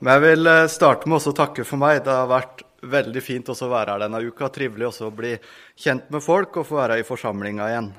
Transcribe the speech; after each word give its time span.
Men 0.00 0.16
jeg 0.16 0.24
vil 0.24 0.48
eh, 0.48 0.66
starte 0.72 1.08
med 1.12 1.20
å 1.20 1.32
takke 1.36 1.64
for 1.68 1.80
meg. 1.80 1.98
Det 2.06 2.14
har 2.14 2.28
vært 2.30 2.62
veldig 2.80 3.20
fint 3.20 3.50
å 3.52 3.56
være 3.60 3.92
her 3.92 4.04
denne 4.06 4.22
uka. 4.24 4.48
Trivelig 4.48 4.88
også 4.88 5.10
å 5.10 5.16
bli 5.16 5.34
kjent 5.76 6.08
med 6.12 6.24
folk 6.24 6.56
og 6.56 6.68
få 6.70 6.78
være 6.78 7.00
i 7.02 7.04
forsamlinga 7.04 7.66
igjen. 7.68 7.90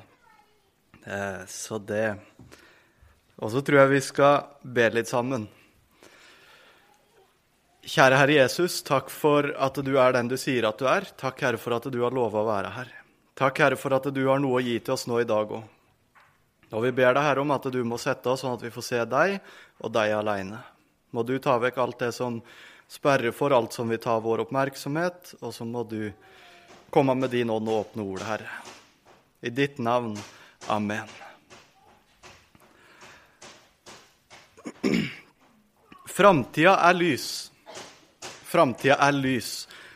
Eh, 1.06 1.44
så 1.50 1.78
det 1.78 2.16
Og 3.42 3.50
så 3.54 3.62
tror 3.66 3.80
jeg 3.80 3.92
vi 3.94 4.02
skal 4.06 4.42
be 4.62 4.90
litt 4.94 5.10
sammen. 5.10 5.48
Kjære 7.82 8.18
Herre 8.18 8.34
Jesus, 8.36 8.82
takk 8.86 9.10
for 9.10 9.54
at 9.58 9.78
du 9.82 9.96
er 9.98 10.14
den 10.14 10.30
du 10.30 10.38
sier 10.38 10.68
at 10.70 10.78
du 10.78 10.86
er. 10.90 11.06
Takk, 11.18 11.42
Herre, 11.42 11.58
for 11.58 11.74
at 11.74 11.90
du 11.90 12.02
har 12.04 12.14
lova 12.14 12.42
å 12.42 12.50
være 12.50 12.74
her. 12.76 12.92
Takk, 13.38 13.62
Herre, 13.62 13.78
for 13.78 13.94
at 13.98 14.06
du 14.14 14.22
har 14.28 14.42
noe 14.42 14.60
å 14.60 14.62
gi 14.62 14.78
til 14.80 14.94
oss 14.94 15.08
nå 15.10 15.22
i 15.22 15.26
dag 15.26 15.50
òg. 15.50 15.64
Og 16.72 16.86
vi 16.86 16.94
ber 16.94 17.14
deg, 17.14 17.26
Herre, 17.26 17.42
om 17.42 17.54
at 17.58 17.66
du 17.74 17.82
må 17.84 17.98
sette 18.02 18.30
oss 18.30 18.46
sånn 18.46 18.54
at 18.58 18.62
vi 18.62 18.74
får 18.74 18.86
se 18.86 19.02
deg 19.10 19.40
og 19.82 19.90
deg 19.98 20.14
aleine. 20.14 20.62
Må 21.12 21.24
du 21.28 21.38
ta 21.44 21.58
vekk 21.60 21.80
alt 21.84 22.00
det 22.00 22.12
som 22.16 22.40
sperrer 22.92 23.32
for 23.36 23.54
alt 23.56 23.74
som 23.76 23.90
vil 23.92 24.00
ta 24.00 24.18
vår 24.20 24.46
oppmerksomhet, 24.46 25.36
og 25.40 25.54
så 25.56 25.68
må 25.68 25.84
du 25.88 26.12
komme 26.92 27.16
med 27.16 27.32
din 27.32 27.52
ånd 27.52 27.68
og 27.72 27.86
åpne 27.86 28.04
ordet, 28.04 28.28
Herre. 28.28 28.50
I 29.42 29.50
ditt 29.50 29.80
navn. 29.80 30.16
Amen. 30.70 31.08
Framtida 36.12 36.76
er 36.90 36.98
lys. 37.00 37.28
Framtida 38.22 39.00
er 39.00 39.16
lys 39.16 39.52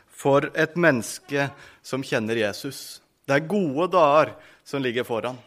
for 0.10 0.48
et 0.55 0.77
menneske 0.80 1.50
som 1.84 2.04
kjenner 2.04 2.40
Jesus. 2.40 3.02
Det 3.27 3.36
er 3.36 3.50
gode 3.52 3.91
dager 3.94 4.32
som 4.66 4.82
ligger 4.82 5.05
foran. 5.05 5.38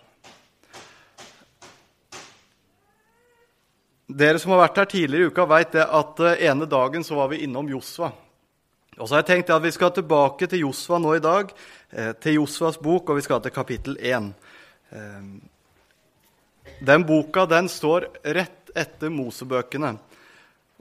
Dere 4.08 4.40
som 4.40 4.54
har 4.54 4.62
vært 4.62 4.78
her 4.80 4.88
tidligere 4.88 5.26
i 5.26 5.28
uka, 5.28 5.44
vet 5.44 5.74
at 5.84 6.20
eh, 6.24 6.46
ene 6.48 6.64
dagen 6.64 7.04
så 7.04 7.18
var 7.18 7.28
vi 7.28 7.42
innom 7.44 7.66
Josva. 7.68 8.08
Og 8.96 9.04
så 9.04 9.14
har 9.14 9.20
jeg 9.20 9.28
tenkt 9.28 9.52
at 9.52 9.62
Vi 9.62 9.72
skal 9.74 9.92
tilbake 9.92 10.48
til 10.48 10.62
Josva 10.64 10.96
nå 10.96 11.12
i 11.18 11.20
dag, 11.20 11.52
eh, 11.92 12.14
til 12.16 12.38
Josvas 12.38 12.80
bok, 12.80 13.10
og 13.10 13.18
vi 13.18 13.26
skal 13.26 13.42
til 13.44 13.52
kapittel 13.52 13.98
1. 14.00 14.32
Eh, 14.96 15.28
den 16.88 17.04
boka 17.04 17.44
den 17.44 17.68
står 17.68 18.08
rett 18.24 18.72
etter 18.72 19.12
Mosebøkene. 19.12 19.98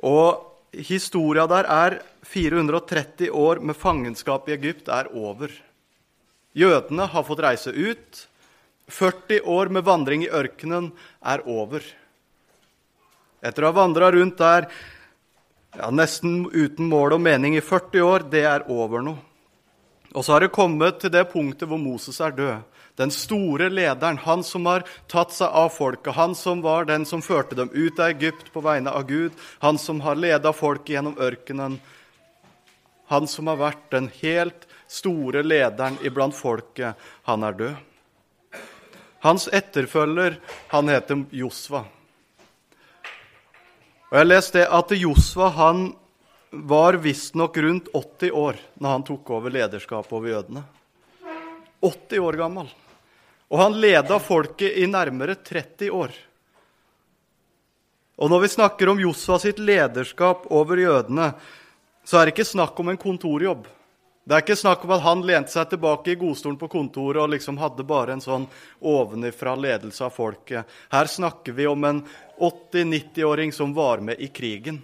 Og 0.07 0.71
historia 0.71 1.47
der 1.51 1.67
er 1.67 1.99
430 2.23 3.27
år 3.35 3.59
med 3.59 3.75
fangenskap 3.75 4.47
i 4.47 4.55
Egypt 4.55 4.87
er 4.87 5.11
over. 5.11 5.51
Jødene 6.55 7.11
har 7.11 7.27
fått 7.27 7.43
reise 7.43 7.75
ut. 7.75 8.27
40 8.87 9.43
år 9.43 9.67
med 9.67 9.83
vandring 9.83 10.23
i 10.23 10.31
ørkenen 10.31 10.93
er 11.19 11.43
over. 11.43 11.83
Etter 13.41 13.63
å 13.63 13.71
ha 13.71 13.77
vandra 13.83 14.11
rundt 14.11 14.39
der 14.41 14.69
ja, 15.77 15.89
nesten 15.93 16.47
uten 16.49 16.89
mål 16.89 17.17
og 17.17 17.21
mening 17.21 17.57
i 17.57 17.63
40 17.63 18.05
år, 18.05 18.25
det 18.31 18.45
er 18.49 18.65
over 18.71 19.03
nå. 19.05 19.17
Og 20.15 20.25
så 20.25 20.33
har 20.33 20.45
det 20.45 20.55
kommet 20.55 21.01
til 21.01 21.13
det 21.13 21.27
punktet 21.29 21.69
hvor 21.69 21.81
Moses 21.81 22.17
er 22.23 22.33
død. 22.33 22.65
Den 22.97 23.11
store 23.13 23.67
lederen, 23.69 24.17
han 24.17 24.41
som 24.41 24.65
har 24.65 24.87
tatt 25.11 25.35
seg 25.35 25.53
av 25.53 25.69
folket, 25.75 26.15
han 26.17 26.33
som 26.33 26.63
var 26.65 26.87
den 26.89 27.05
som 27.05 27.21
førte 27.21 27.53
dem 27.59 27.69
ut 27.69 27.99
av 27.99 28.09
Egypt 28.15 28.49
på 28.53 28.63
vegne 28.65 28.89
av 28.89 29.05
Gud, 29.05 29.35
han 29.61 29.77
som 29.77 30.01
har 30.01 30.17
leda 30.17 30.53
folket 30.55 30.95
gjennom 30.95 31.19
ørkenen, 31.21 31.77
han 33.07 33.29
som 33.29 33.51
har 33.51 33.59
vært 33.61 33.85
den 33.93 34.09
helt 34.23 34.65
store 34.89 35.43
lederen 35.45 35.99
iblant 36.01 36.35
folket, 36.35 36.97
han 37.29 37.45
er 37.45 37.59
død. 37.59 37.77
Hans 39.27 39.45
etterfølger, 39.53 40.39
han 40.73 40.89
heter 40.89 41.21
Josva. 41.35 41.83
Og 44.07 44.15
Jeg 44.15 44.27
leste 44.29 44.63
at 44.63 44.91
Josva 44.95 45.49
han 45.51 45.87
var 46.51 46.95
visstnok 47.03 47.57
rundt 47.59 47.89
80 47.91 48.31
år 48.31 48.59
når 48.79 48.93
han 48.93 49.03
tok 49.09 49.31
over 49.35 49.51
lederskapet 49.51 50.13
over 50.15 50.29
jødene. 50.31 50.63
80 51.83 52.23
år 52.23 52.37
gammel. 52.39 52.69
Og 53.51 53.59
han 53.59 53.75
leda 53.83 54.19
folket 54.23 54.79
i 54.79 54.87
nærmere 54.87 55.35
30 55.35 55.91
år. 55.91 56.15
Og 58.17 58.31
når 58.31 58.45
vi 58.45 58.53
snakker 58.55 58.89
om 58.89 59.01
Josva 59.03 59.37
sitt 59.43 59.59
lederskap 59.59 60.47
over 60.55 60.79
jødene, 60.79 61.33
så 62.07 62.17
er 62.17 62.25
det 62.25 62.37
ikke 62.37 62.47
snakk 62.47 62.79
om 62.79 62.89
en 62.93 62.99
kontorjobb. 62.99 63.67
Det 64.27 64.35
er 64.35 64.43
ikke 64.43 64.59
snakk 64.59 64.81
om 64.83 64.91
at 64.91 65.05
han 65.05 65.21
lente 65.23 65.53
seg 65.53 65.69
tilbake 65.71 66.11
i 66.11 66.17
godstolen 66.19 66.57
på 66.59 66.67
kontoret 66.67 67.21
og 67.21 67.29
liksom 67.31 67.61
hadde 67.61 67.85
bare 67.87 68.17
en 68.17 68.23
sånn 68.23 68.49
ovenifra 68.83 69.53
ledelse 69.55 70.03
av 70.03 70.11
folket. 70.11 70.67
Her 70.91 71.07
snakker 71.07 71.55
vi 71.55 71.67
om 71.71 71.85
en 71.87 72.01
80-90-åring 72.35 73.55
som 73.55 73.71
var 73.77 74.03
med 74.03 74.19
i 74.19 74.27
krigen. 74.27 74.81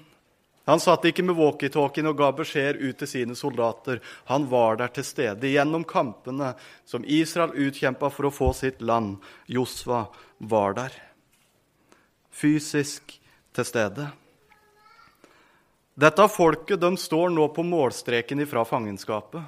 Han 0.63 0.79
satt 0.79 1.09
ikke 1.09 1.25
med 1.27 1.35
walkietalkien 1.35 2.07
og 2.07 2.21
ga 2.21 2.31
beskjeder 2.37 2.79
ut 2.79 3.01
til 3.03 3.11
sine 3.17 3.35
soldater. 3.35 3.99
Han 4.31 4.47
var 4.47 4.79
der 4.79 4.95
til 4.95 5.03
stede 5.03 5.51
gjennom 5.51 5.83
kampene 5.83 6.53
som 6.87 7.03
Israel 7.03 7.51
utkjempa 7.51 8.13
for 8.15 8.29
å 8.29 8.31
få 8.31 8.53
sitt 8.55 8.79
land. 8.79 9.17
Josva 9.51 10.05
var 10.39 10.79
der, 10.79 10.95
fysisk 12.31 13.19
til 13.51 13.67
stede. 13.67 14.13
Dette 15.93 16.25
folket 16.29 16.81
de 16.81 16.95
står 16.97 17.29
nå 17.29 17.47
på 17.53 17.65
målstreken 17.65 18.41
ifra 18.41 18.65
fangenskapet. 18.65 19.43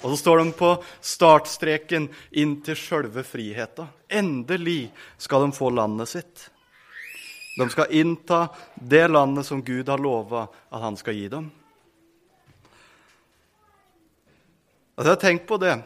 Og 0.00 0.14
så 0.14 0.16
står 0.16 0.40
de 0.40 0.52
på 0.56 0.70
startstreken 1.04 2.06
inn 2.40 2.56
til 2.64 2.78
sjølve 2.78 3.24
friheten. 3.26 3.90
Endelig 4.08 4.88
skal 5.20 5.44
de 5.44 5.52
få 5.52 5.68
landet 5.76 6.08
sitt. 6.08 6.46
De 7.58 7.66
skal 7.68 7.92
innta 7.92 8.46
det 8.74 9.04
landet 9.10 9.44
som 9.44 9.60
Gud 9.60 9.90
har 9.92 10.00
lova 10.00 10.46
at 10.48 10.80
han 10.80 10.96
skal 10.96 11.18
gi 11.18 11.26
dem. 11.28 11.50
Altså, 14.96 15.18
Tenk 15.20 15.44
på 15.48 15.60
det. 15.60 15.76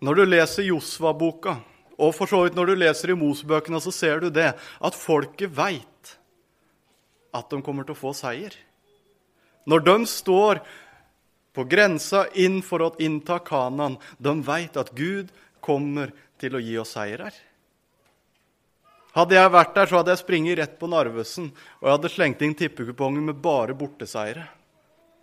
Når 0.00 0.16
du 0.16 0.24
leser 0.24 0.64
Josva-boka, 0.64 1.58
og 2.00 2.14
for 2.16 2.30
så 2.30 2.46
vidt 2.46 2.56
når 2.56 2.70
du 2.70 2.78
leser 2.80 3.12
i 3.12 3.18
Mosebøkene, 3.18 3.76
så 3.84 3.92
ser 3.92 4.22
du 4.24 4.30
det 4.32 4.54
at 4.56 4.96
folket 4.96 5.52
veit 5.52 6.16
at 7.36 7.52
de 7.52 7.60
kommer 7.60 7.84
til 7.84 7.92
å 7.92 8.00
få 8.00 8.14
seier. 8.16 8.56
Når 9.70 9.84
de 9.86 9.96
står 10.10 10.62
på 11.54 11.66
grensa 11.70 12.24
inn 12.38 12.60
for 12.66 12.82
å 12.82 12.90
innta 13.02 13.38
Kanan, 13.44 13.98
de 14.18 14.34
veit 14.46 14.76
at 14.80 14.92
Gud 14.96 15.30
kommer 15.62 16.12
til 16.40 16.56
å 16.56 16.62
gi 16.62 16.76
oss 16.80 16.94
seier 16.96 17.26
her. 17.26 17.38
Hadde 19.14 19.34
jeg 19.34 19.50
vært 19.50 19.74
der, 19.74 19.90
så 19.90 19.98
hadde 19.98 20.14
jeg 20.14 20.22
springet 20.22 20.58
rett 20.60 20.76
på 20.78 20.88
Narvesen 20.90 21.50
og 21.50 21.86
jeg 21.86 21.96
hadde 21.96 22.12
slengt 22.12 22.44
inn 22.46 22.54
tippekupongen 22.58 23.26
med 23.26 23.40
bare 23.42 23.74
borteseiere. 23.78 24.46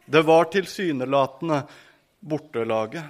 Det 0.08 0.24
var 0.28 0.50
tilsynelatende 0.52 1.62
bortelaget. 2.20 3.08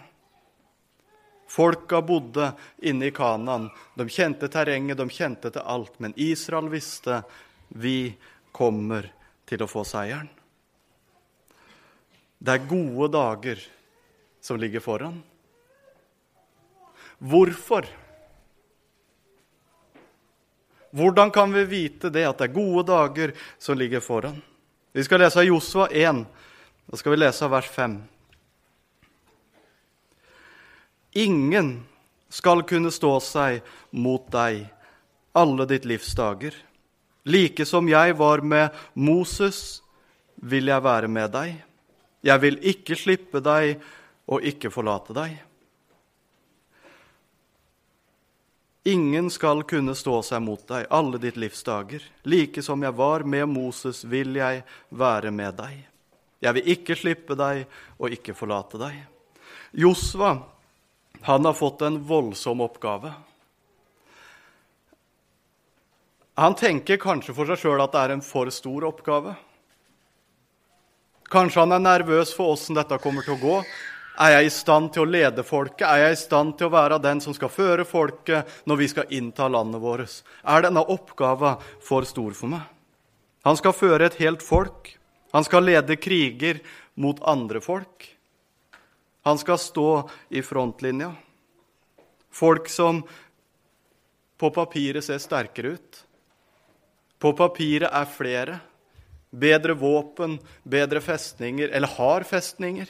Folka 1.49 2.01
bodde 2.01 2.51
inne 2.85 3.09
i 3.09 3.15
Kanan. 3.15 3.69
De 3.95 4.05
kjente 4.09 4.49
terrenget, 4.51 4.97
de 4.97 5.09
kjente 5.09 5.51
til 5.53 5.63
alt. 5.63 5.93
Men 6.03 6.13
Israel 6.19 6.67
visste 6.69 7.21
vi 7.69 8.11
kommer 8.51 9.07
til 9.47 9.63
å 9.63 9.69
få 9.69 9.85
seieren. 9.87 10.29
Det 12.37 12.53
er 12.53 12.69
gode 12.69 13.09
dager 13.13 13.61
som 14.41 14.59
ligger 14.61 14.83
foran. 14.83 15.17
Hvorfor? 17.17 17.87
Hvordan 20.93 21.31
kan 21.31 21.53
vi 21.53 21.65
vite 21.65 22.09
det, 22.13 22.25
at 22.27 22.37
det 22.37 22.49
er 22.49 22.55
gode 22.55 22.85
dager 22.87 23.33
som 23.57 23.77
ligger 23.77 23.99
foran? 23.99 24.37
Vi 24.93 25.03
skal 25.03 25.21
lese 25.21 25.43
Josua 25.45 25.89
1. 25.91 26.23
Da 26.87 26.97
skal 26.97 27.13
vi 27.13 27.19
lese 27.19 27.49
vers 27.51 27.67
5. 27.73 27.97
Ingen 31.17 31.73
skal 32.29 32.63
kunne 32.67 32.91
stå 32.93 33.17
seg 33.23 33.61
mot 33.91 34.25
deg 34.31 34.67
alle 35.37 35.67
ditt 35.69 35.85
livs 35.85 36.13
dager. 36.17 36.55
Like 37.27 37.65
som 37.65 37.89
jeg 37.89 38.15
var 38.17 38.41
med 38.41 38.73
Moses, 38.93 39.81
vil 40.37 40.69
jeg 40.69 40.83
være 40.85 41.09
med 41.11 41.33
deg. 41.33 41.66
Jeg 42.27 42.43
vil 42.43 42.57
ikke 42.73 42.97
slippe 42.99 43.39
deg 43.43 43.77
og 44.27 44.43
ikke 44.43 44.71
forlate 44.73 45.15
deg. 45.15 45.37
Ingen 48.87 49.29
skal 49.31 49.65
kunne 49.67 49.95
stå 49.99 50.21
seg 50.23 50.43
mot 50.43 50.61
deg 50.67 50.87
alle 50.95 51.19
ditt 51.19 51.35
livs 51.39 51.63
dager. 51.67 52.03
Like 52.23 52.63
som 52.63 52.83
jeg 52.83 52.95
var 52.95 53.25
med 53.27 53.47
Moses, 53.51 54.03
vil 54.07 54.35
jeg 54.39 54.63
være 54.95 55.31
med 55.35 55.57
deg. 55.59 55.81
Jeg 56.43 56.55
vil 56.55 56.69
ikke 56.71 56.95
slippe 56.95 57.35
deg 57.35 57.65
og 57.97 58.13
ikke 58.15 58.35
forlate 58.37 58.79
deg. 58.79 58.99
Josva, 59.75 60.37
han 61.27 61.49
har 61.49 61.57
fått 61.57 61.83
en 61.83 61.99
voldsom 62.07 62.63
oppgave. 62.63 63.11
Han 66.37 66.55
tenker 66.55 66.99
kanskje 67.01 67.35
for 67.35 67.49
seg 67.49 67.59
sjøl 67.63 67.83
at 67.83 67.95
det 67.95 68.03
er 68.05 68.15
en 68.15 68.23
for 68.23 68.51
stor 68.53 68.87
oppgave. 68.87 69.35
Kanskje 71.31 71.59
han 71.65 71.75
er 71.75 71.83
nervøs 71.83 72.31
for 72.35 72.53
åssen 72.55 72.77
dette 72.77 72.97
kommer 73.03 73.25
til 73.25 73.35
å 73.35 73.41
gå. 73.41 73.55
Er 74.17 74.37
jeg 74.37 74.47
i 74.47 74.53
stand 74.53 74.93
til 74.95 75.03
å 75.03 75.09
lede 75.11 75.43
folket? 75.45 75.83
Er 75.85 76.07
jeg 76.07 76.15
i 76.15 76.21
stand 76.21 76.55
til 76.57 76.69
å 76.69 76.73
være 76.73 76.97
den 77.03 77.19
som 77.21 77.35
skal 77.35 77.51
føre 77.53 77.85
folket 77.85 78.47
når 78.65 78.79
vi 78.79 78.87
skal 78.89 79.11
innta 79.13 79.49
landet 79.51 79.83
vårt? 79.83 80.21
Er 80.41 80.65
denne 80.65 80.81
oppgaven 80.81 81.59
for 81.83 82.07
stor 82.07 82.33
for 82.37 82.55
meg? 82.55 82.63
Han 83.45 83.59
skal 83.59 83.75
føre 83.75 84.07
et 84.07 84.17
helt 84.23 84.41
folk. 84.41 84.95
Han 85.35 85.45
skal 85.45 85.67
lede 85.67 85.99
kriger 85.99 86.63
mot 86.95 87.19
andre 87.27 87.61
folk. 87.61 88.07
Han 89.27 89.37
skal 89.37 89.59
stå 89.59 89.91
i 90.31 90.41
frontlinja. 90.41 91.11
Folk 92.31 92.71
som 92.71 93.03
på 94.37 94.49
papiret 94.55 95.03
ser 95.05 95.19
sterkere 95.21 95.75
ut. 95.75 96.01
På 97.19 97.33
papiret 97.37 97.91
er 97.91 98.09
flere. 98.09 98.59
Bedre 99.29 99.75
våpen, 99.75 100.37
bedre 100.63 101.01
festninger, 101.03 101.69
eller 101.69 101.91
har 101.97 102.23
festninger. 102.23 102.87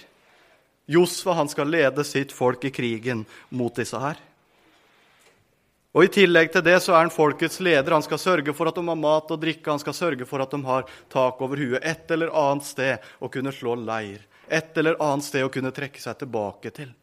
Josfa 0.87 1.33
han 1.35 1.49
skal 1.49 1.69
lede 1.69 2.03
sitt 2.07 2.31
folk 2.31 2.63
i 2.65 2.71
krigen 2.71 3.25
mot 3.49 3.75
disse 3.75 3.99
her. 3.99 4.19
Og 5.97 6.05
I 6.05 6.11
tillegg 6.13 6.51
til 6.53 6.61
det 6.61 6.77
så 6.85 6.93
er 6.93 7.07
han 7.07 7.11
folkets 7.13 7.57
leder. 7.63 7.95
Han 7.95 8.05
skal 8.05 8.21
sørge 8.21 8.53
for 8.53 8.69
at 8.69 8.77
de 8.77 8.83
har 8.85 8.99
mat 8.99 9.31
og 9.33 9.41
drikke, 9.41 9.65
han 9.71 9.81
skal 9.81 9.95
sørge 9.97 10.27
for 10.29 10.43
at 10.43 10.53
de 10.53 10.59
har 10.67 10.85
tak 11.09 11.41
over 11.41 11.57
huet. 11.57 11.81
Et 11.81 12.13
eller 12.13 12.29
annet 12.37 12.67
sted 12.67 13.09
å 13.17 13.31
kunne 13.33 13.53
slå 13.55 13.73
leir. 13.81 14.21
Et 14.47 14.77
eller 14.77 14.99
annet 15.03 15.25
sted 15.25 15.47
å 15.47 15.51
kunne 15.51 15.73
trekke 15.73 15.99
seg 15.99 16.19
tilbake 16.21 16.71
til. 16.75 16.93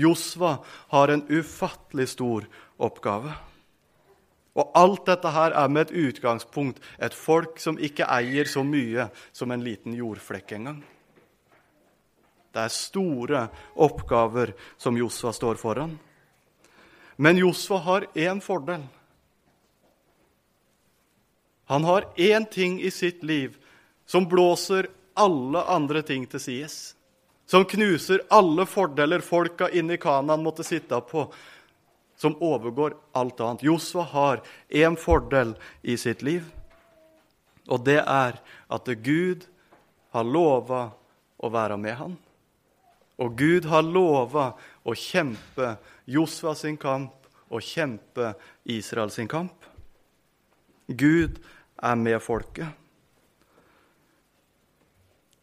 Josva 0.00 0.56
har 0.94 1.12
en 1.12 1.26
ufattelig 1.28 2.08
stor 2.14 2.46
oppgave. 2.80 3.34
Og 4.60 4.72
alt 4.76 5.06
dette 5.08 5.30
her 5.32 5.54
er 5.56 5.72
med 5.72 5.88
et 5.88 5.96
utgangspunkt 6.10 6.82
et 7.00 7.16
folk 7.16 7.60
som 7.62 7.78
ikke 7.80 8.08
eier 8.12 8.48
så 8.50 8.64
mye 8.66 9.08
som 9.32 9.52
en 9.54 9.64
liten 9.64 9.96
jordflekk 9.96 10.52
engang. 10.58 10.82
Det 12.50 12.64
er 12.66 12.74
store 12.74 13.44
oppgaver 13.78 14.52
som 14.76 14.98
Josva 14.98 15.32
står 15.32 15.60
foran. 15.60 15.94
Men 17.16 17.38
Josva 17.38 17.78
har 17.86 18.08
én 18.18 18.40
fordel. 18.42 18.82
Han 21.70 21.84
har 21.86 22.08
én 22.16 22.44
ting 22.50 22.80
i 22.82 22.90
sitt 22.90 23.22
liv 23.22 23.54
som 24.06 24.26
blåser 24.28 24.88
alle 25.14 25.62
andre 25.62 26.02
ting 26.02 26.26
til 26.26 26.42
sides. 26.42 26.96
Som 27.46 27.64
knuser 27.64 28.24
alle 28.30 28.66
fordeler 28.66 29.22
folka 29.22 29.68
inne 29.70 29.94
i 29.94 30.00
Kanan 30.02 30.42
måtte 30.42 30.66
sitte 30.66 30.98
på, 31.06 31.28
som 32.20 32.36
overgår 32.42 32.96
alt 33.12 33.40
annet. 33.40 33.62
Josva 33.62 34.02
har 34.02 34.42
én 34.68 34.96
fordel 34.96 35.54
i 35.82 35.96
sitt 35.96 36.22
liv, 36.22 36.44
og 37.68 37.84
det 37.86 38.00
er 38.02 38.36
at 38.68 38.90
Gud 39.00 39.46
har 40.12 40.26
lova 40.26 40.82
å 41.40 41.48
være 41.48 41.78
med 41.80 41.96
han. 41.96 42.18
Og 43.20 43.36
Gud 43.38 43.68
har 43.68 43.84
lova 43.84 44.50
å 44.84 44.96
kjempe 44.96 45.74
Josva 46.08 46.52
sin 46.56 46.76
kamp 46.80 47.28
og 47.48 47.64
kjempe 47.64 48.34
Israel 48.68 49.12
sin 49.12 49.28
kamp. 49.28 49.64
Gud 50.88 51.40
er 51.80 51.96
med 51.96 52.20
folket. 52.22 52.68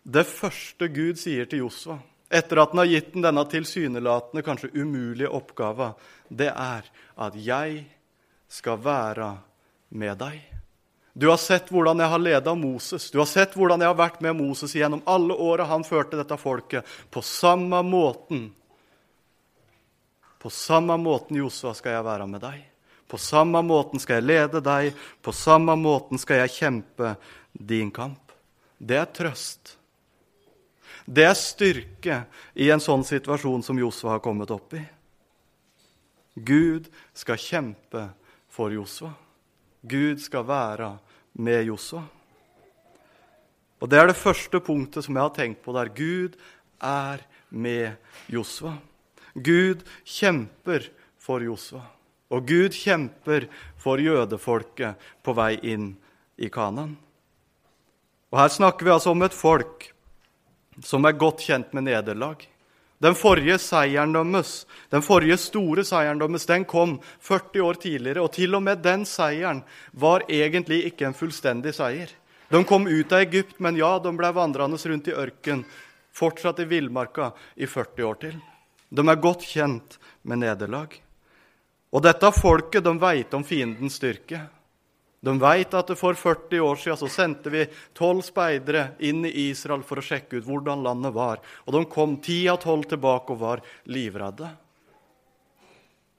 Det 0.08 0.24
første 0.30 0.88
Gud 0.94 1.18
sier 1.20 1.50
til 1.50 1.66
Josva 1.66 1.98
etter 2.30 2.58
at 2.62 2.70
han 2.70 2.84
har 2.84 2.92
gitt 2.92 3.14
den 3.14 3.26
denne 3.26 3.46
tilsynelatende, 3.48 4.44
kanskje 4.44 4.74
umulige 4.76 5.30
oppgava, 5.30 5.94
det 6.30 6.52
er 6.52 6.84
at 7.18 7.36
'jeg 7.36 7.86
skal 8.48 8.78
være 8.78 9.38
med 9.90 10.18
deg'. 10.18 10.58
Du 11.18 11.30
har 11.30 11.38
sett 11.38 11.72
hvordan 11.74 11.98
jeg 12.00 12.08
har 12.08 12.20
leda 12.20 12.56
Moses. 12.56 13.12
Du 13.12 13.18
har 13.18 13.26
sett 13.26 13.56
hvordan 13.58 13.82
jeg 13.82 13.90
har 13.90 13.98
vært 13.98 14.20
med 14.22 14.36
Moses 14.36 14.76
gjennom 14.76 15.02
alle 15.06 15.34
åra 15.34 15.66
han 15.66 15.84
førte 15.84 16.18
dette 16.18 16.38
folket. 16.38 16.86
På 17.10 17.22
samme 17.22 17.82
måten 17.82 18.54
På 20.40 20.50
samme 20.50 20.98
måten, 20.98 21.38
Josua, 21.38 21.74
skal 21.74 21.92
jeg 21.92 22.04
være 22.06 22.28
med 22.28 22.42
deg. 22.42 22.62
På 23.10 23.18
samme 23.18 23.62
måten 23.66 24.00
skal 24.00 24.20
jeg 24.20 24.28
lede 24.28 24.62
deg. 24.62 24.94
På 25.22 25.34
samme 25.34 25.76
måten 25.76 26.22
skal 26.22 26.44
jeg 26.44 26.54
kjempe 26.54 27.16
din 27.52 27.90
kamp. 27.92 28.32
Det 28.78 29.00
er 29.02 29.10
trøst. 29.10 29.74
Det 31.08 31.24
er 31.24 31.38
styrke 31.40 32.18
i 32.60 32.68
en 32.74 32.84
sånn 32.84 33.06
situasjon 33.08 33.64
som 33.64 33.80
Josva 33.80 34.18
har 34.18 34.24
kommet 34.24 34.52
opp 34.52 34.76
i. 34.76 34.82
Gud 36.36 36.90
skal 37.16 37.40
kjempe 37.40 38.10
for 38.52 38.76
Josva. 38.76 39.14
Gud 39.88 40.20
skal 40.20 40.44
være 40.46 40.92
med 41.40 41.64
Josva. 41.70 42.04
Og 43.80 43.90
Det 43.90 44.00
er 44.00 44.08
det 44.10 44.20
første 44.20 44.60
punktet 44.60 45.06
som 45.06 45.16
jeg 45.16 45.24
har 45.24 45.36
tenkt 45.36 45.64
på 45.64 45.74
der. 45.74 45.90
Gud 45.96 46.36
er 46.82 47.24
med 47.50 47.96
Josva. 48.28 48.76
Gud 49.34 49.86
kjemper 50.04 50.90
for 51.18 51.40
Josva. 51.40 51.86
Og 52.34 52.48
Gud 52.50 52.76
kjemper 52.76 53.48
for 53.80 54.02
jødefolket 54.02 54.98
på 55.24 55.36
vei 55.38 55.54
inn 55.64 55.94
i 56.36 56.50
Kanan. 56.52 56.98
Og 58.34 58.42
Her 58.42 58.52
snakker 58.52 58.84
vi 58.84 58.92
altså 58.92 59.14
om 59.14 59.24
et 59.24 59.34
folk 59.34 59.94
som 60.84 61.06
er 61.06 61.18
godt 61.18 61.44
kjent 61.48 61.74
med 61.74 61.88
nederlag. 61.88 62.48
Den 62.98 63.14
forrige 63.14 63.60
seieren 63.62 64.14
deres, 64.16 64.66
den 64.90 65.04
forrige 65.06 65.38
store 65.38 65.84
seieren 65.86 66.18
deres, 66.18 66.48
den 66.50 66.66
kom 66.66 66.98
40 67.22 67.62
år 67.62 67.78
tidligere. 67.82 68.24
Og 68.26 68.32
til 68.34 68.58
og 68.58 68.64
med 68.66 68.82
den 68.82 69.06
seieren 69.06 69.62
var 69.92 70.26
egentlig 70.30 70.84
ikke 70.90 71.06
en 71.06 71.18
fullstendig 71.18 71.76
seier. 71.78 72.10
De 72.50 72.64
kom 72.66 72.88
ut 72.88 73.12
av 73.12 73.22
Egypt, 73.22 73.60
men 73.60 73.78
ja, 73.78 73.98
de 74.00 74.14
ble 74.18 74.32
vandrende 74.34 74.80
rundt 74.80 75.10
i 75.12 75.14
ørken, 75.14 75.66
fortsatt 76.16 76.64
i 76.64 76.70
villmarka, 76.70 77.32
i 77.56 77.68
40 77.68 78.08
år 78.08 78.22
til. 78.24 78.38
De 78.90 79.04
er 79.04 79.22
godt 79.22 79.44
kjent 79.46 80.00
med 80.24 80.42
nederlag. 80.42 80.96
Og 81.92 82.04
dette 82.04 82.32
folket 82.34 82.84
de 82.84 82.94
veit 83.00 83.34
om 83.36 83.44
fiendens 83.46 84.00
styrke. 84.00 84.42
De 85.20 85.34
veit 85.42 85.74
at 85.74 85.92
for 85.98 86.14
40 86.14 86.62
år 86.62 86.78
siden 86.78 87.00
så 87.00 87.10
sendte 87.10 87.50
vi 87.50 87.64
tolv 87.98 88.22
speidere 88.26 88.92
inn 89.00 89.26
i 89.26 89.50
Israel 89.50 89.82
for 89.86 89.98
å 89.98 90.06
sjekke 90.06 90.38
ut 90.38 90.46
hvordan 90.46 90.86
landet 90.86 91.16
var. 91.16 91.42
Og 91.66 91.74
de 91.74 91.84
kom 91.90 92.20
ti 92.22 92.44
av 92.52 92.62
tolv 92.62 92.86
tilbake 92.92 93.34
og 93.34 93.42
var 93.42 93.64
livredde. 93.90 94.52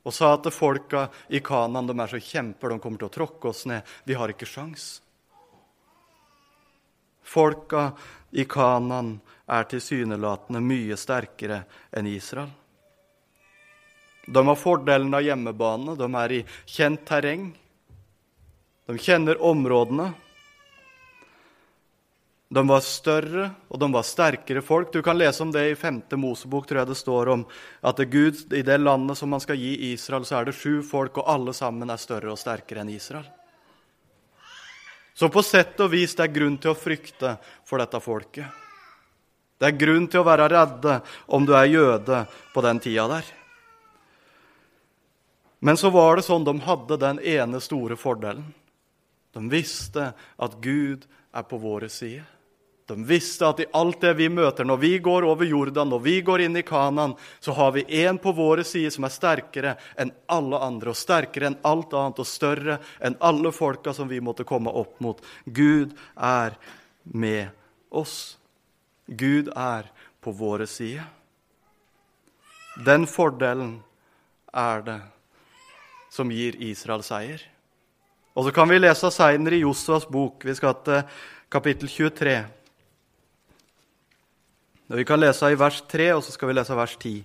Og 0.02 0.14
sa 0.14 0.32
at 0.34 0.48
folka 0.54 1.06
i 1.28 1.40
Kanan 1.44 1.86
de 1.86 1.94
er 1.94 2.10
så 2.10 2.18
kjemper, 2.22 2.72
de 2.72 2.82
kommer 2.82 2.98
til 2.98 3.10
å 3.10 3.14
tråkke 3.14 3.50
oss 3.50 3.66
ned. 3.70 3.86
Vi 4.08 4.16
har 4.18 4.32
ikke 4.32 4.48
sjans. 4.48 4.96
Folka 7.28 7.90
i 8.32 8.46
Kanan 8.48 9.18
er 9.46 9.68
tilsynelatende 9.68 10.62
mye 10.64 10.96
sterkere 10.96 11.62
enn 11.92 12.08
Israel. 12.08 12.50
De 14.28 14.44
har 14.44 14.58
fordelen 14.60 15.14
av 15.14 15.24
hjemmebane, 15.24 15.94
de 15.96 16.08
er 16.22 16.34
i 16.36 16.42
kjent 16.68 17.04
terreng. 17.08 17.46
De 18.88 18.96
kjenner 18.96 19.36
områdene. 19.44 20.12
De 22.48 22.62
var 22.64 22.80
større 22.80 23.50
og 23.68 23.80
de 23.82 23.88
var 23.92 24.04
sterkere 24.08 24.62
folk. 24.64 24.88
Du 24.92 25.02
kan 25.04 25.18
lese 25.18 25.42
om 25.44 25.50
det 25.52 25.66
i 25.68 25.74
5. 25.76 25.98
Mosebok. 26.16 26.64
tror 26.66 26.80
jeg 26.80 26.88
det 26.88 26.96
står 26.96 27.28
om 27.28 27.42
at 27.84 27.98
Gud, 28.08 28.46
I 28.52 28.62
det 28.64 28.78
landet 28.80 29.18
som 29.18 29.28
man 29.28 29.42
skal 29.44 29.60
gi 29.60 29.92
Israel, 29.92 30.24
så 30.24 30.38
er 30.38 30.48
det 30.48 30.56
sju 30.56 30.80
folk, 30.82 31.18
og 31.18 31.28
alle 31.28 31.52
sammen 31.52 31.90
er 31.90 32.00
større 32.00 32.32
og 32.32 32.40
sterkere 32.40 32.80
enn 32.80 32.88
Israel. 32.88 33.26
Så 35.12 35.28
på 35.28 35.42
sett 35.44 35.76
og 35.84 35.90
vis 35.92 36.14
det 36.16 36.24
er 36.24 36.32
grunn 36.32 36.56
til 36.56 36.72
å 36.72 36.78
frykte 36.78 37.34
for 37.68 37.82
dette 37.82 38.00
folket. 38.00 38.46
Det 39.58 39.68
er 39.68 39.76
grunn 39.76 40.06
til 40.08 40.22
å 40.22 40.28
være 40.30 40.46
redde 40.48 40.94
om 41.26 41.44
du 41.44 41.52
er 41.58 41.68
jøde 41.68 42.22
på 42.54 42.64
den 42.64 42.80
tida 42.80 43.04
der. 43.10 43.28
Men 45.60 45.76
så 45.76 45.90
var 45.90 46.16
det 46.16 46.24
sånn 46.24 46.46
de 46.46 46.56
hadde 46.64 46.96
den 47.02 47.20
ene 47.20 47.60
store 47.60 47.98
fordelen. 47.98 48.48
De 49.32 49.44
visste 49.52 50.12
at 50.14 50.58
Gud 50.64 51.06
er 51.34 51.46
på 51.46 51.60
våre 51.60 51.88
side. 51.92 52.24
De 52.88 53.04
visste 53.04 53.44
at 53.44 53.58
i 53.60 53.66
alt 53.76 54.00
det 54.00 54.14
vi 54.16 54.30
møter, 54.32 54.64
når 54.64 54.78
vi 54.80 54.94
går 55.04 55.26
over 55.28 55.44
Jordan, 55.44 55.90
når 55.92 56.00
vi 56.00 56.14
går 56.24 56.46
inn 56.46 56.56
i 56.56 56.64
Kanan, 56.64 57.12
så 57.40 57.52
har 57.52 57.74
vi 57.76 57.84
en 58.00 58.16
på 58.18 58.32
våre 58.32 58.64
side 58.64 58.88
som 58.94 59.04
er 59.04 59.12
sterkere 59.12 59.74
enn 60.00 60.14
alle 60.32 60.56
andre, 60.64 60.94
og 60.94 60.96
sterkere 60.96 61.50
enn 61.50 61.58
alt 61.68 61.92
annet, 61.92 62.22
og 62.24 62.28
større 62.28 62.78
enn 63.04 63.18
alle 63.20 63.52
folka 63.52 63.92
som 63.92 64.08
vi 64.08 64.22
måtte 64.24 64.48
komme 64.48 64.72
opp 64.72 64.96
mot. 65.04 65.20
Gud 65.44 65.92
er 66.16 66.56
med 67.04 67.52
oss. 67.92 68.38
Gud 69.04 69.52
er 69.52 69.92
på 70.24 70.32
våre 70.32 70.64
side. 70.66 71.04
Den 72.88 73.04
fordelen 73.04 73.82
er 74.48 74.80
det 74.88 74.98
som 76.08 76.32
gir 76.32 76.56
Israel 76.56 77.04
seier. 77.04 77.44
Og 78.38 78.44
så 78.46 78.52
kan 78.54 78.68
vi 78.70 78.76
lese 78.78 79.08
seinere 79.10 79.56
i 79.56 79.64
Josvas 79.64 80.04
bok. 80.06 80.44
Vi 80.46 80.52
skal 80.54 80.76
til 80.86 81.00
kapittel 81.50 81.88
23. 81.90 82.36
Vi 84.94 85.04
kan 85.04 85.18
lese 85.18 85.50
i 85.50 85.56
vers 85.58 85.80
3, 85.90 86.06
og 86.14 86.22
så 86.22 86.36
skal 86.36 86.52
vi 86.52 86.54
lese 86.54 86.76
vers 86.78 86.94
10. 87.02 87.16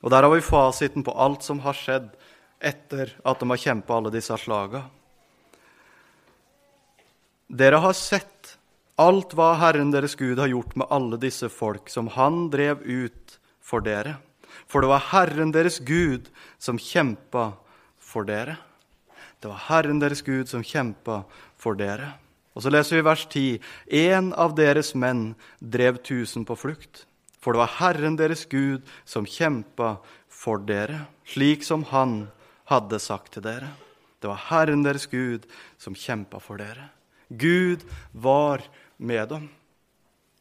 Og 0.00 0.10
Der 0.10 0.24
har 0.24 0.32
vi 0.32 0.40
fasiten 0.40 1.04
på 1.04 1.12
alt 1.12 1.44
som 1.44 1.60
har 1.60 1.76
skjedd 1.76 2.08
etter 2.56 3.12
at 3.20 3.38
de 3.38 3.50
har 3.52 3.62
kjempa 3.66 3.98
alle 3.98 4.14
disse 4.16 4.40
slaga. 4.40 4.86
Dere 7.52 7.84
har 7.84 7.92
sett 7.92 8.56
alt 8.96 9.36
hva 9.36 9.52
Herren 9.60 9.92
deres 9.92 10.16
Gud 10.16 10.40
har 10.40 10.48
gjort 10.48 10.72
med 10.72 10.88
alle 10.88 11.20
disse 11.20 11.52
folk, 11.52 11.92
som 11.92 12.08
Han 12.08 12.48
drev 12.48 12.80
ut 12.80 13.38
for 13.60 13.84
dere. 13.84 14.16
For 14.64 14.80
det 14.80 14.88
var 14.88 15.08
Herren 15.12 15.52
deres 15.52 15.82
Gud 15.84 16.32
som 16.56 16.80
kjempa 16.80 17.50
for 18.00 18.24
dere. 18.24 18.56
Det 19.40 19.50
var 19.50 19.64
Herren 19.68 20.00
deres 20.02 20.22
Gud 20.26 20.50
som 20.50 20.64
kjempa 20.64 21.22
for 21.60 21.78
dere. 21.78 22.14
Og 22.52 22.64
så 22.64 22.72
leser 22.72 22.98
vi 22.98 23.06
vers 23.06 23.24
10. 23.26 23.60
En 24.02 24.32
av 24.36 24.56
deres 24.58 24.92
menn 24.94 25.32
drev 25.58 26.02
tusen 26.04 26.44
på 26.48 26.56
flukt. 26.58 27.06
For 27.42 27.54
det 27.54 27.62
var 27.64 27.78
Herren 27.80 28.18
deres 28.20 28.44
Gud 28.46 28.86
som 29.08 29.26
kjempa 29.26 29.96
for 30.32 30.62
dere, 30.62 31.06
slik 31.26 31.64
som 31.66 31.84
Han 31.90 32.28
hadde 32.70 33.00
sagt 33.02 33.34
til 33.34 33.44
dere. 33.46 33.72
Det 34.22 34.30
var 34.30 34.44
Herren 34.50 34.84
deres 34.86 35.08
Gud 35.10 35.48
som 35.80 35.96
kjempa 35.98 36.38
for 36.38 36.62
dere. 36.62 36.92
Gud 37.28 37.82
var 38.12 38.62
med 38.98 39.28
dem. 39.32 39.48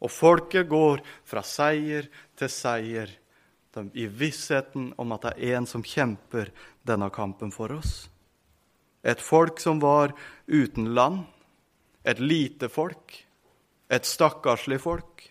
Og 0.01 0.11
folket 0.11 0.69
går 0.69 1.01
fra 1.25 1.41
seier 1.45 2.07
til 2.37 2.49
seier 2.51 3.09
i 3.95 4.05
vissheten 4.05 4.91
om 4.99 5.13
at 5.15 5.29
det 5.29 5.33
er 5.39 5.57
en 5.57 5.69
som 5.69 5.83
kjemper 5.85 6.51
denne 6.85 7.09
kampen 7.13 7.53
for 7.55 7.71
oss. 7.73 8.10
Et 9.03 9.21
folk 9.21 9.59
som 9.59 9.79
var 9.79 10.13
uten 10.47 10.93
land, 10.93 11.23
et 12.03 12.19
lite 12.19 12.69
folk, 12.69 13.15
et 13.89 14.05
stakkarslig 14.05 14.79
folk. 14.81 15.25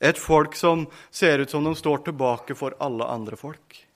Et 0.00 0.16
folk 0.18 0.56
som 0.56 0.86
ser 1.10 1.42
ut 1.42 1.50
som 1.50 1.64
de 1.64 1.74
står 1.76 2.04
tilbake 2.08 2.56
for 2.56 2.76
alle 2.80 3.04
andre 3.04 3.36
folk. 3.36 3.86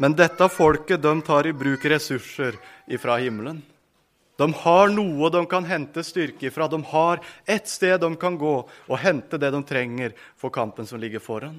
Men 0.00 0.14
dette 0.16 0.46
folket 0.48 1.02
de 1.02 1.12
tar 1.22 1.46
i 1.46 1.52
bruk 1.52 1.82
ressurser 1.84 2.56
fra 3.02 3.18
himmelen. 3.20 3.58
De 4.40 4.46
har 4.62 4.88
noe 4.88 5.28
de 5.28 5.42
kan 5.46 5.66
hente 5.68 6.00
styrke 6.06 6.46
ifra. 6.48 6.70
De 6.72 6.78
har 6.88 7.20
ett 7.44 7.68
sted 7.68 8.00
de 8.00 8.14
kan 8.16 8.38
gå 8.40 8.54
og 8.64 8.96
hente 9.02 9.36
det 9.36 9.50
de 9.52 9.60
trenger 9.68 10.14
for 10.40 10.48
kampen 10.54 10.88
som 10.88 11.02
ligger 11.02 11.20
foran. 11.20 11.58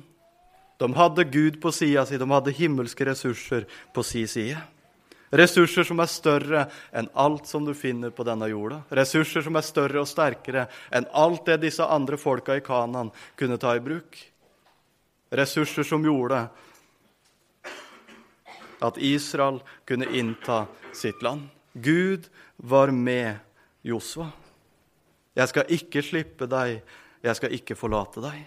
De 0.82 0.88
hadde 0.98 1.24
Gud 1.30 1.60
på 1.62 1.70
sida 1.72 2.08
si, 2.10 2.18
de 2.18 2.28
hadde 2.32 2.54
himmelske 2.58 3.06
ressurser 3.06 3.68
på 3.94 4.02
si 4.06 4.24
side. 4.28 4.58
Ressurser 5.32 5.86
som 5.88 6.02
er 6.02 6.10
større 6.12 6.64
enn 6.98 7.08
alt 7.22 7.46
som 7.48 7.64
du 7.68 7.72
finner 7.78 8.10
på 8.12 8.26
denne 8.28 8.50
jorda. 8.50 8.82
Ressurser 8.90 9.46
som 9.46 9.56
er 9.56 9.64
større 9.64 10.02
og 10.02 10.10
sterkere 10.10 10.66
enn 10.92 11.06
alt 11.16 11.46
det 11.48 11.62
disse 11.62 11.86
andre 11.86 12.18
folka 12.20 12.58
i 12.58 12.64
Kanan 12.66 13.14
kunne 13.40 13.60
ta 13.62 13.76
i 13.78 13.84
bruk. 13.84 14.18
Ressurser 15.32 15.88
som 15.88 16.04
gjorde 16.04 16.42
at 18.82 18.98
Israel 18.98 19.62
kunne 19.86 20.10
innta 20.18 20.66
sitt 20.98 21.22
land. 21.22 21.46
Gud 21.74 22.26
var 22.58 22.92
med 22.92 23.38
Josva. 23.86 24.32
Jeg 25.38 25.54
skal 25.54 25.78
ikke 25.78 26.04
slippe 26.04 26.50
deg, 26.50 26.82
jeg 27.24 27.38
skal 27.38 27.56
ikke 27.56 27.78
forlate 27.80 28.26
deg. 28.26 28.42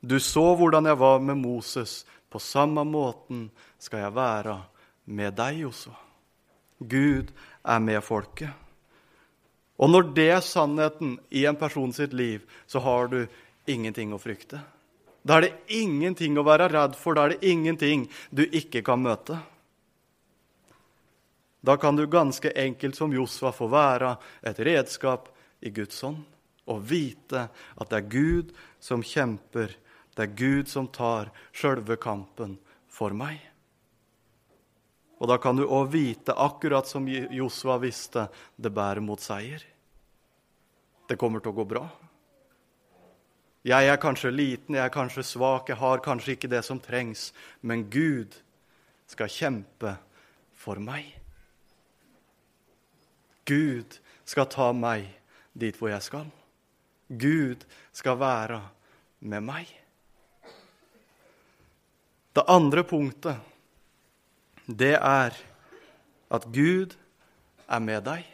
Du 0.00 0.16
så 0.20 0.44
hvordan 0.56 0.88
jeg 0.88 0.98
var 0.98 1.20
med 1.20 1.36
Moses. 1.40 2.04
På 2.30 2.38
samme 2.38 2.84
måten 2.86 3.48
skal 3.78 4.06
jeg 4.06 4.16
være 4.16 4.56
med 5.10 5.34
deg, 5.36 5.64
også. 5.66 5.92
Gud 6.78 7.32
er 7.64 7.80
med 7.84 8.00
folket. 8.04 8.52
Og 9.80 9.90
når 9.90 10.10
det 10.16 10.28
er 10.30 10.44
sannheten 10.44 11.16
i 11.32 11.46
en 11.48 11.56
person 11.56 11.92
sitt 11.92 12.12
liv, 12.12 12.44
så 12.66 12.80
har 12.84 13.08
du 13.12 13.24
ingenting 13.68 14.12
å 14.12 14.20
frykte. 14.20 14.60
Da 15.24 15.36
er 15.36 15.46
det 15.46 15.76
ingenting 15.76 16.38
å 16.40 16.44
være 16.46 16.70
redd 16.72 16.96
for, 16.96 17.16
da 17.16 17.26
er 17.26 17.34
det 17.34 17.50
ingenting 17.52 18.06
du 18.32 18.44
ikke 18.46 18.84
kan 18.84 19.02
møte. 19.02 19.36
Da 21.60 21.76
kan 21.76 21.96
du 21.96 22.06
ganske 22.08 22.52
enkelt 22.56 22.96
som 22.96 23.12
Josva 23.12 23.52
få 23.52 23.68
være 23.72 24.14
et 24.48 24.60
redskap 24.64 25.28
i 25.60 25.72
Guds 25.76 26.00
hånd 26.04 26.22
og 26.70 26.84
vite 26.88 27.48
at 27.50 27.90
det 27.90 27.98
er 27.98 28.12
Gud 28.12 28.52
som 28.80 29.02
kjemper, 29.04 29.72
det 30.20 30.26
er 30.26 30.36
Gud 30.36 30.68
som 30.68 30.84
tar 30.92 31.30
sjølve 31.56 31.96
kampen 31.96 32.58
for 32.92 33.14
meg. 33.16 33.40
Og 35.16 35.30
da 35.32 35.38
kan 35.40 35.56
du 35.56 35.64
òg 35.64 35.94
vite, 35.94 36.34
akkurat 36.36 36.88
som 36.88 37.08
Josua 37.08 37.78
visste, 37.80 38.26
det 38.60 38.72
bærer 38.76 39.00
mot 39.00 39.20
seier. 39.20 39.64
Det 41.08 41.16
kommer 41.16 41.40
til 41.40 41.54
å 41.54 41.56
gå 41.56 41.66
bra. 41.72 41.86
Jeg 43.64 43.88
er 43.88 43.96
kanskje 44.00 44.32
liten, 44.32 44.76
jeg 44.76 44.84
er 44.84 44.92
kanskje 44.92 45.24
svak, 45.24 45.72
jeg 45.72 45.80
har 45.80 46.04
kanskje 46.04 46.36
ikke 46.36 46.52
det 46.52 46.62
som 46.68 46.80
trengs, 46.80 47.30
men 47.64 47.88
Gud 47.88 48.36
skal 49.08 49.32
kjempe 49.32 49.96
for 50.52 50.80
meg. 50.84 51.08
Gud 53.48 53.96
skal 54.28 54.52
ta 54.52 54.70
meg 54.76 55.08
dit 55.56 55.80
hvor 55.80 55.94
jeg 55.96 56.04
skal. 56.04 56.28
Gud 57.08 57.64
skal 57.96 58.20
være 58.20 58.64
med 59.24 59.48
meg. 59.48 59.80
Det 62.40 62.48
andre 62.48 62.80
punktet, 62.88 63.36
det 64.64 64.94
er 64.96 65.34
at 66.32 66.44
Gud 66.54 66.94
er 67.68 67.82
med 67.84 68.06
deg. 68.06 68.24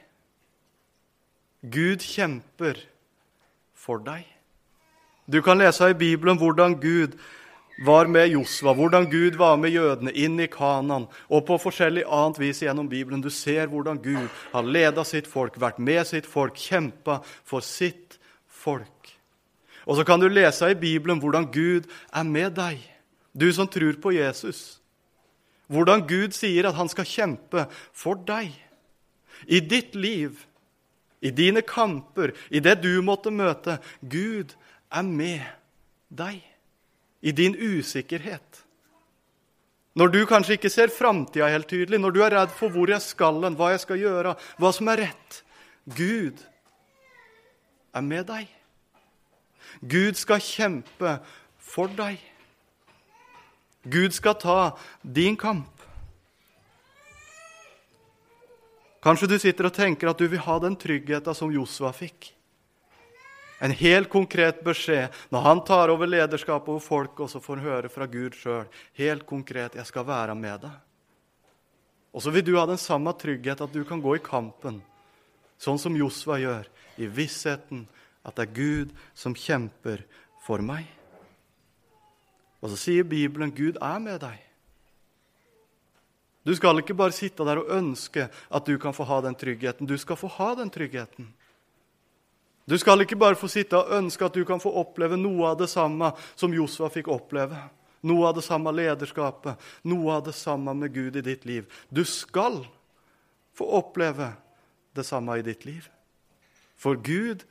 Gud 1.66 2.06
kjemper 2.06 2.78
for 3.74 3.98
deg. 4.06 4.22
Du 5.26 5.40
kan 5.42 5.58
lese 5.58 5.90
i 5.90 5.98
Bibelen 5.98 6.38
hvordan 6.38 6.78
Gud 6.78 7.18
var 7.82 8.06
med 8.06 8.30
Josva, 8.30 8.76
hvordan 8.78 9.10
Gud 9.10 9.42
var 9.42 9.58
med 9.58 9.74
jødene 9.74 10.14
inn 10.14 10.38
i 10.38 10.46
Kanan, 10.46 11.10
og 11.26 11.46
på 11.48 11.58
forskjellig 11.66 12.06
annet 12.06 12.38
vis 12.38 12.62
gjennom 12.62 12.86
Bibelen. 12.86 13.24
Du 13.24 13.30
ser 13.34 13.66
hvordan 13.66 13.98
Gud 13.98 14.28
har 14.52 14.62
leda 14.62 15.02
sitt 15.02 15.26
folk, 15.26 15.58
vært 15.58 15.82
med 15.82 16.06
sitt 16.06 16.30
folk, 16.30 16.54
kjempa 16.54 17.24
for 17.42 17.58
sitt 17.58 18.20
folk. 18.46 19.16
Og 19.82 19.98
så 19.98 20.06
kan 20.06 20.22
du 20.22 20.30
lese 20.30 20.70
i 20.70 20.78
Bibelen 20.78 21.18
hvordan 21.18 21.50
Gud 21.50 21.90
er 22.14 22.22
med 22.22 22.54
deg, 22.54 22.78
du 23.36 23.52
som 23.52 23.68
tror 23.68 23.98
på 24.00 24.14
Jesus. 24.16 24.80
Hvordan 25.68 26.06
Gud 26.08 26.34
sier 26.36 26.68
at 26.68 26.78
han 26.78 26.88
skal 26.88 27.08
kjempe 27.08 27.66
for 27.92 28.18
deg. 28.26 28.52
I 29.44 29.60
ditt 29.60 29.94
liv, 29.98 30.38
i 31.20 31.32
dine 31.34 31.60
kamper, 31.66 32.32
i 32.48 32.62
det 32.64 32.78
du 32.84 33.02
måtte 33.04 33.32
møte. 33.34 33.78
Gud 34.00 34.54
er 34.88 35.04
med 35.04 35.44
deg 36.08 36.40
i 37.20 37.34
din 37.34 37.56
usikkerhet. 37.58 38.62
Når 39.96 40.12
du 40.12 40.20
kanskje 40.28 40.58
ikke 40.58 40.70
ser 40.72 40.92
framtida 40.92 41.48
helt 41.48 41.68
tydelig, 41.68 41.98
når 42.00 42.12
du 42.12 42.20
er 42.24 42.34
redd 42.36 42.52
for 42.52 42.72
hvor 42.72 42.90
jeg 42.92 43.00
skal 43.00 43.40
hva 43.56 43.72
jeg 43.72 43.82
skal 43.84 44.00
gjøre, 44.00 44.34
hva 44.60 44.72
som 44.76 44.92
er 44.92 45.06
rett. 45.06 45.40
Gud 45.88 46.42
er 47.96 48.04
med 48.04 48.26
deg. 48.28 48.50
Gud 49.80 50.20
skal 50.20 50.44
kjempe 50.44 51.18
for 51.58 51.88
deg. 51.96 52.20
Gud 53.86 54.14
skal 54.14 54.34
ta 54.34 54.78
din 55.02 55.36
kamp. 55.38 55.70
Kanskje 59.06 59.28
du 59.30 59.36
sitter 59.38 59.68
og 59.68 59.76
tenker 59.76 60.10
at 60.10 60.18
du 60.18 60.26
vil 60.26 60.42
ha 60.42 60.56
den 60.58 60.74
tryggheten 60.74 61.36
som 61.38 61.52
Josua 61.54 61.92
fikk. 61.94 62.32
En 63.62 63.72
helt 63.72 64.10
konkret 64.12 64.58
beskjed 64.66 65.14
når 65.32 65.44
han 65.44 65.62
tar 65.64 65.92
over 65.92 66.10
lederskapet 66.10 66.68
over 66.74 66.82
folk, 66.82 67.20
og 67.22 67.30
så 67.30 67.40
får 67.40 67.60
han 67.60 67.68
høre 67.68 67.92
fra 67.92 68.08
Gud 68.10 68.34
sjøl. 68.36 68.66
Helt 68.98 69.26
konkret 69.26 69.74
'Jeg 69.74 69.86
skal 69.86 70.04
være 70.04 70.34
med 70.34 70.60
deg'. 70.60 70.80
Og 72.12 72.22
så 72.22 72.30
vil 72.30 72.44
du 72.44 72.56
ha 72.56 72.66
den 72.66 72.80
samme 72.80 73.12
trygghet 73.12 73.60
at 73.60 73.72
du 73.72 73.84
kan 73.84 74.00
gå 74.00 74.16
i 74.16 74.24
kampen, 74.24 74.82
sånn 75.58 75.78
som 75.78 75.96
Josva 75.96 76.38
gjør, 76.40 76.66
i 76.98 77.06
vissheten 77.06 77.86
at 78.24 78.34
det 78.36 78.48
er 78.48 78.54
Gud 78.54 78.92
som 79.14 79.34
kjemper 79.34 80.02
for 80.42 80.58
meg. 80.58 80.86
Og 82.66 82.72
så 82.72 82.80
sier 82.80 83.06
Bibelen 83.06 83.52
Gud 83.54 83.76
er 83.78 84.00
med 84.02 84.18
deg. 84.24 84.40
Du 86.46 86.50
skal 86.58 86.80
ikke 86.82 86.96
bare 86.98 87.14
sitte 87.14 87.44
der 87.46 87.60
og 87.60 87.70
ønske 87.74 88.26
at 88.26 88.66
du 88.66 88.74
kan 88.82 88.94
få 88.94 89.06
ha 89.06 89.20
den 89.22 89.36
tryggheten. 89.38 89.86
Du 89.86 89.94
skal 89.98 90.18
få 90.18 90.30
ha 90.34 90.48
den 90.58 90.70
tryggheten. 90.70 91.28
Du 92.66 92.74
skal 92.78 93.04
ikke 93.04 93.18
bare 93.18 93.38
få 93.38 93.46
sitte 93.50 93.78
og 93.78 93.92
ønske 93.94 94.26
at 94.26 94.34
du 94.34 94.42
kan 94.46 94.58
få 94.62 94.72
oppleve 94.82 95.18
noe 95.18 95.52
av 95.52 95.60
det 95.60 95.68
samme 95.70 96.10
som 96.34 96.54
Josua 96.54 96.90
fikk 96.90 97.10
oppleve. 97.14 97.60
Noe 98.06 98.26
av 98.26 98.34
det 98.38 98.44
samme 98.46 98.74
lederskapet, 98.74 99.54
noe 99.86 100.18
av 100.18 100.26
det 100.26 100.34
samme 100.38 100.74
med 100.74 100.94
Gud 100.94 101.18
i 101.18 101.24
ditt 101.26 101.46
liv. 101.46 101.70
Du 101.90 102.02
skal 102.06 102.64
få 103.54 103.70
oppleve 103.78 104.32
det 104.94 105.06
samme 105.06 105.38
i 105.38 105.46
ditt 105.46 105.62
liv. 105.66 105.86
For 106.74 106.98
Gud 106.98 107.46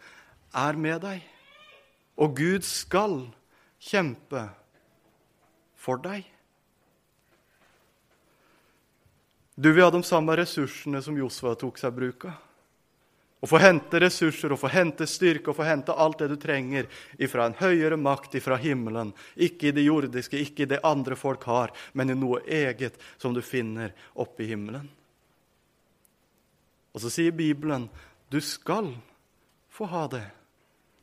er 0.51 0.75
med 0.75 1.01
deg, 1.07 1.23
og 2.19 2.35
Gud 2.35 2.67
skal 2.67 3.21
kjempe 3.79 4.49
for 5.85 6.01
deg. 6.01 6.25
Du 9.55 9.71
vil 9.71 9.85
ha 9.85 9.91
de 9.93 10.01
samme 10.03 10.35
ressursene 10.35 10.99
som 11.05 11.15
Josva 11.15 11.53
tok 11.55 11.77
seg 11.79 11.93
bruk 11.95 12.27
av. 12.27 12.41
Å 13.45 13.47
få 13.47 13.59
hente 13.61 13.99
ressurser, 14.01 14.55
å 14.55 14.57
få 14.57 14.71
hente 14.73 15.05
styrke 15.05 15.51
å 15.51 15.53
få 15.53 15.67
hente 15.67 15.93
alt 15.93 16.17
det 16.23 16.31
du 16.31 16.35
trenger 16.41 16.87
ifra 17.21 17.45
en 17.45 17.57
høyere 17.59 17.97
makt, 17.99 18.39
ifra 18.39 18.57
himmelen. 18.57 19.11
Ikke 19.35 19.69
i 19.69 19.73
det 19.75 19.83
jordiske, 19.85 20.39
ikke 20.41 20.63
i 20.65 20.69
det 20.71 20.79
andre 20.87 21.17
folk 21.19 21.45
har, 21.45 21.73
men 21.93 22.09
i 22.09 22.15
noe 22.17 22.41
eget 22.47 22.97
som 23.21 23.35
du 23.35 23.43
finner 23.45 23.93
oppe 24.17 24.41
i 24.43 24.49
himmelen. 24.49 24.87
Og 26.95 27.03
så 27.03 27.11
sier 27.13 27.35
Bibelen 27.37 27.85
du 28.33 28.39
skal 28.41 28.89
få 29.69 29.91
ha 29.93 30.07
det. 30.09 30.25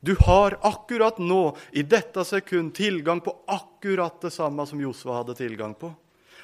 Du 0.03 0.17
har 0.21 0.59
akkurat 0.67 1.19
nå, 1.19 1.57
i 1.71 1.83
dette 1.87 2.25
sekund, 2.27 2.75
tilgang 2.75 3.21
på 3.23 3.37
akkurat 3.47 4.21
det 4.21 4.33
samme 4.35 4.67
som 4.67 4.81
Josva 4.83 5.21
hadde 5.21 5.37
tilgang 5.39 5.77
på. 5.79 5.93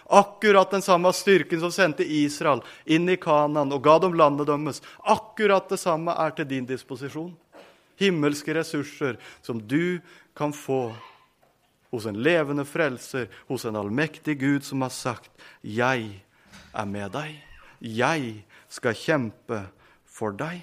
Akkurat 0.07 0.71
den 0.71 0.83
samme 0.83 1.11
styrken 1.12 1.61
som 1.61 1.73
sendte 1.75 2.07
Israel 2.07 2.62
inn 2.87 3.11
i 3.11 3.17
Kanan 3.19 3.75
og 3.75 3.83
ga 3.83 3.97
dem 3.99 4.15
landet 4.15 4.47
deres. 4.47 4.79
Akkurat 5.03 5.67
det 5.69 5.81
samme 5.83 6.15
er 6.15 6.31
til 6.38 6.47
din 6.49 6.71
disposisjon. 6.71 7.35
Himmelske 7.99 8.55
ressurser 8.55 9.19
som 9.43 9.59
du 9.59 9.99
kan 10.38 10.55
få 10.55 10.95
hos 11.91 12.07
en 12.07 12.23
levende 12.23 12.62
frelser, 12.65 13.27
hos 13.50 13.67
en 13.67 13.77
allmektig 13.77 14.38
Gud 14.38 14.62
som 14.62 14.87
har 14.87 14.95
sagt 14.95 15.31
'Jeg 15.65 16.23
er 16.75 16.87
med 16.87 17.11
deg'. 17.12 17.43
Jeg 17.83 18.45
skal 18.69 18.95
kjempe 18.95 19.67
for 20.07 20.31
deg. 20.31 20.62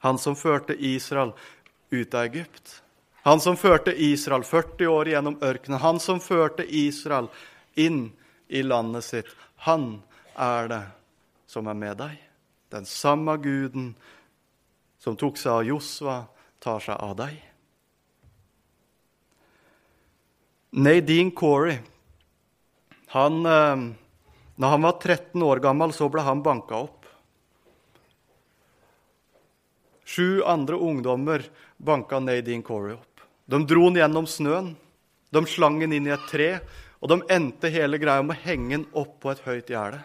Han 0.00 0.18
som 0.18 0.36
førte 0.36 0.76
Israel 0.76 1.32
ut 1.90 2.14
av 2.14 2.24
Egypt. 2.24 2.82
Han 3.22 3.40
som 3.40 3.56
førte 3.56 3.92
Israel 3.92 4.44
40 4.44 4.86
år 4.86 5.12
gjennom 5.12 5.36
ørkenen. 5.44 5.80
Han 5.80 6.00
som 6.00 6.20
førte 6.20 6.64
Israel 6.64 7.28
inn 7.74 8.10
i 8.48 8.62
landet 8.62 9.04
sitt. 9.04 9.28
Han 9.66 10.00
er 10.34 10.70
det 10.72 10.82
som 11.50 11.68
er 11.68 11.76
med 11.76 12.00
deg. 12.00 12.16
Den 12.70 12.86
samme 12.86 13.36
guden 13.42 13.92
som 15.00 15.16
tok 15.18 15.38
seg 15.40 15.52
av 15.52 15.68
Josva, 15.68 16.16
tar 16.60 16.80
seg 16.84 16.96
av 16.96 17.14
deg. 17.18 17.36
Nadine 20.70 21.34
Corey 21.34 21.80
han, 23.10 23.46
eh, 23.46 23.76
Når 24.60 24.68
han 24.68 24.82
var 24.82 24.92
13 24.92 25.42
år 25.42 25.56
gammel, 25.56 25.92
så 25.92 26.08
ble 26.12 26.20
han 26.20 26.42
banka 26.44 26.76
opp. 26.76 26.99
Sju 30.10 30.42
andre 30.42 30.76
ungdommer 30.76 31.44
banka 31.76 32.18
Nadine 32.18 32.64
Corey 32.66 32.96
opp. 32.96 33.20
De 33.46 33.60
dro 33.66 33.84
han 33.86 33.98
gjennom 33.98 34.26
snøen, 34.26 34.72
de 35.30 35.42
slang 35.46 35.78
han 35.84 35.92
inn 35.94 36.08
i 36.08 36.14
et 36.14 36.24
tre, 36.30 36.48
og 36.98 37.12
de 37.12 37.20
endte 37.30 37.70
hele 37.70 37.98
greia 38.02 38.22
med 38.26 38.34
å 38.34 38.42
henge 38.42 38.74
han 38.74 38.86
opp 38.98 39.20
på 39.22 39.30
et 39.30 39.42
høyt 39.46 39.70
gjerde. 39.70 40.00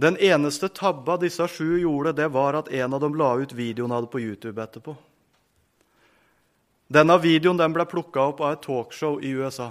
Den 0.00 0.16
eneste 0.16 0.70
tabba 0.72 1.18
disse 1.20 1.44
sju 1.52 1.76
gjorde, 1.82 2.14
det 2.16 2.30
var 2.32 2.56
at 2.56 2.70
en 2.72 2.96
av 2.96 3.02
dem 3.04 3.18
la 3.20 3.34
ut 3.36 3.52
videoen 3.52 3.92
av 3.92 4.06
det 4.06 4.12
på 4.14 4.22
YouTube 4.22 4.62
etterpå. 4.62 4.94
Denne 6.92 7.18
videoen 7.20 7.60
den 7.60 7.76
ble 7.76 7.84
plukka 7.88 8.30
opp 8.32 8.40
av 8.40 8.56
et 8.56 8.64
talkshow 8.64 9.20
i 9.20 9.34
USA. 9.36 9.68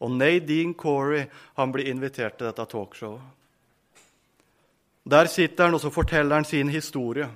Og 0.00 0.16
Nadine 0.16 0.72
Corey 0.74 1.28
han 1.60 1.72
blir 1.72 1.92
invitert 1.92 2.38
til 2.40 2.48
dette 2.48 2.64
talkshowet. 2.72 3.20
Der 5.04 5.26
sitter 5.26 5.64
han, 5.64 5.74
og 5.74 5.80
så 5.80 5.90
forteller 5.90 6.34
han 6.34 6.44
sin 6.44 6.68
historie. 6.68 7.28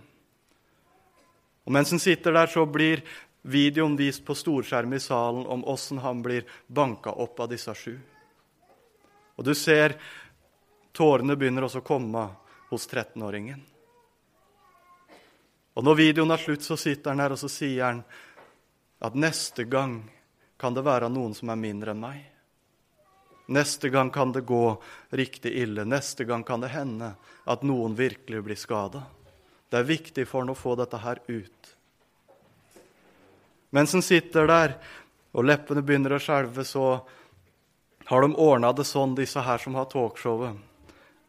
Og 1.64 1.72
Mens 1.72 1.90
han 1.90 2.00
sitter 2.00 2.32
der, 2.32 2.46
så 2.46 2.66
blir 2.66 3.02
videoen 3.42 3.96
vist 3.96 4.24
på 4.24 4.34
storskjerm 4.34 4.92
i 4.92 5.00
salen 5.00 5.46
om 5.46 5.64
åssen 5.68 5.98
han 5.98 6.22
blir 6.22 6.44
banka 6.66 7.10
opp 7.10 7.40
av 7.40 7.48
disse 7.52 7.74
sju. 7.74 7.96
Og 9.36 9.44
du 9.44 9.54
ser 9.54 9.96
tårene 10.92 11.36
begynner 11.36 11.66
også 11.66 11.82
å 11.82 11.86
komme 11.86 12.28
hos 12.70 12.86
13-åringen. 12.88 13.60
Og 15.74 15.84
når 15.84 15.98
videoen 15.98 16.30
er 16.30 16.40
slutt, 16.40 16.62
så 16.62 16.76
sitter 16.78 17.10
han 17.10 17.24
her 17.24 17.34
og 17.34 17.40
så 17.40 17.50
sier 17.50 17.82
han 17.84 18.04
at 19.04 19.16
neste 19.18 19.66
gang 19.66 19.98
kan 20.60 20.76
det 20.76 20.84
være 20.86 21.10
noen 21.10 21.34
som 21.34 21.50
er 21.50 21.60
mindre 21.60 21.92
enn 21.92 22.04
meg. 22.04 22.20
Neste 23.46 23.90
gang 23.92 24.10
kan 24.10 24.32
det 24.32 24.46
gå 24.48 24.82
riktig 25.10 25.52
ille. 25.52 25.84
Neste 25.84 26.24
gang 26.24 26.44
kan 26.44 26.60
det 26.64 26.72
hende 26.72 27.12
at 27.44 27.62
noen 27.62 27.96
virkelig 27.96 28.42
blir 28.44 28.56
skada. 28.58 29.02
Det 29.68 29.80
er 29.82 29.88
viktig 29.88 30.24
for 30.28 30.44
han 30.44 30.52
å 30.52 30.56
få 30.56 30.76
dette 30.80 31.00
her 31.02 31.20
ut. 31.28 31.72
Mens 33.74 33.92
han 33.92 34.04
sitter 34.06 34.46
der 34.48 34.76
og 35.34 35.48
leppene 35.48 35.82
begynner 35.82 36.14
å 36.14 36.22
skjelve, 36.22 36.62
så 36.64 37.02
har 38.06 38.22
de 38.22 38.36
ordna 38.38 38.70
det 38.72 38.86
sånn, 38.86 39.16
disse 39.18 39.42
her 39.42 39.58
som 39.58 39.74
har 39.74 39.90
talkshowet. 39.90 40.54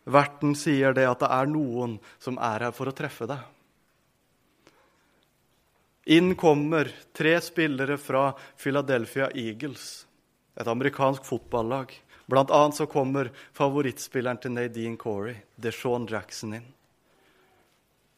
Verten 0.06 0.54
sier 0.56 0.94
det 0.94 1.08
at 1.10 1.24
det 1.24 1.32
er 1.34 1.50
noen 1.50 1.98
som 2.22 2.38
er 2.38 2.68
her 2.68 2.76
for 2.76 2.92
å 2.92 2.96
treffe 2.96 3.26
deg. 3.30 3.42
Inn 6.14 6.36
kommer 6.38 6.92
tre 7.18 7.40
spillere 7.42 7.98
fra 7.98 8.28
Philadelphia 8.62 9.32
Eagles, 9.34 10.06
et 10.54 10.70
amerikansk 10.70 11.26
fotballag. 11.26 11.90
Blant 12.26 12.52
annet 12.52 12.76
så 12.76 12.88
kommer 12.90 13.30
favorittspilleren 13.54 14.40
til 14.42 14.56
Nadine 14.56 14.98
Corey, 14.98 15.36
DeShaun 15.62 16.08
Jackson, 16.10 16.56
inn. 16.58 16.72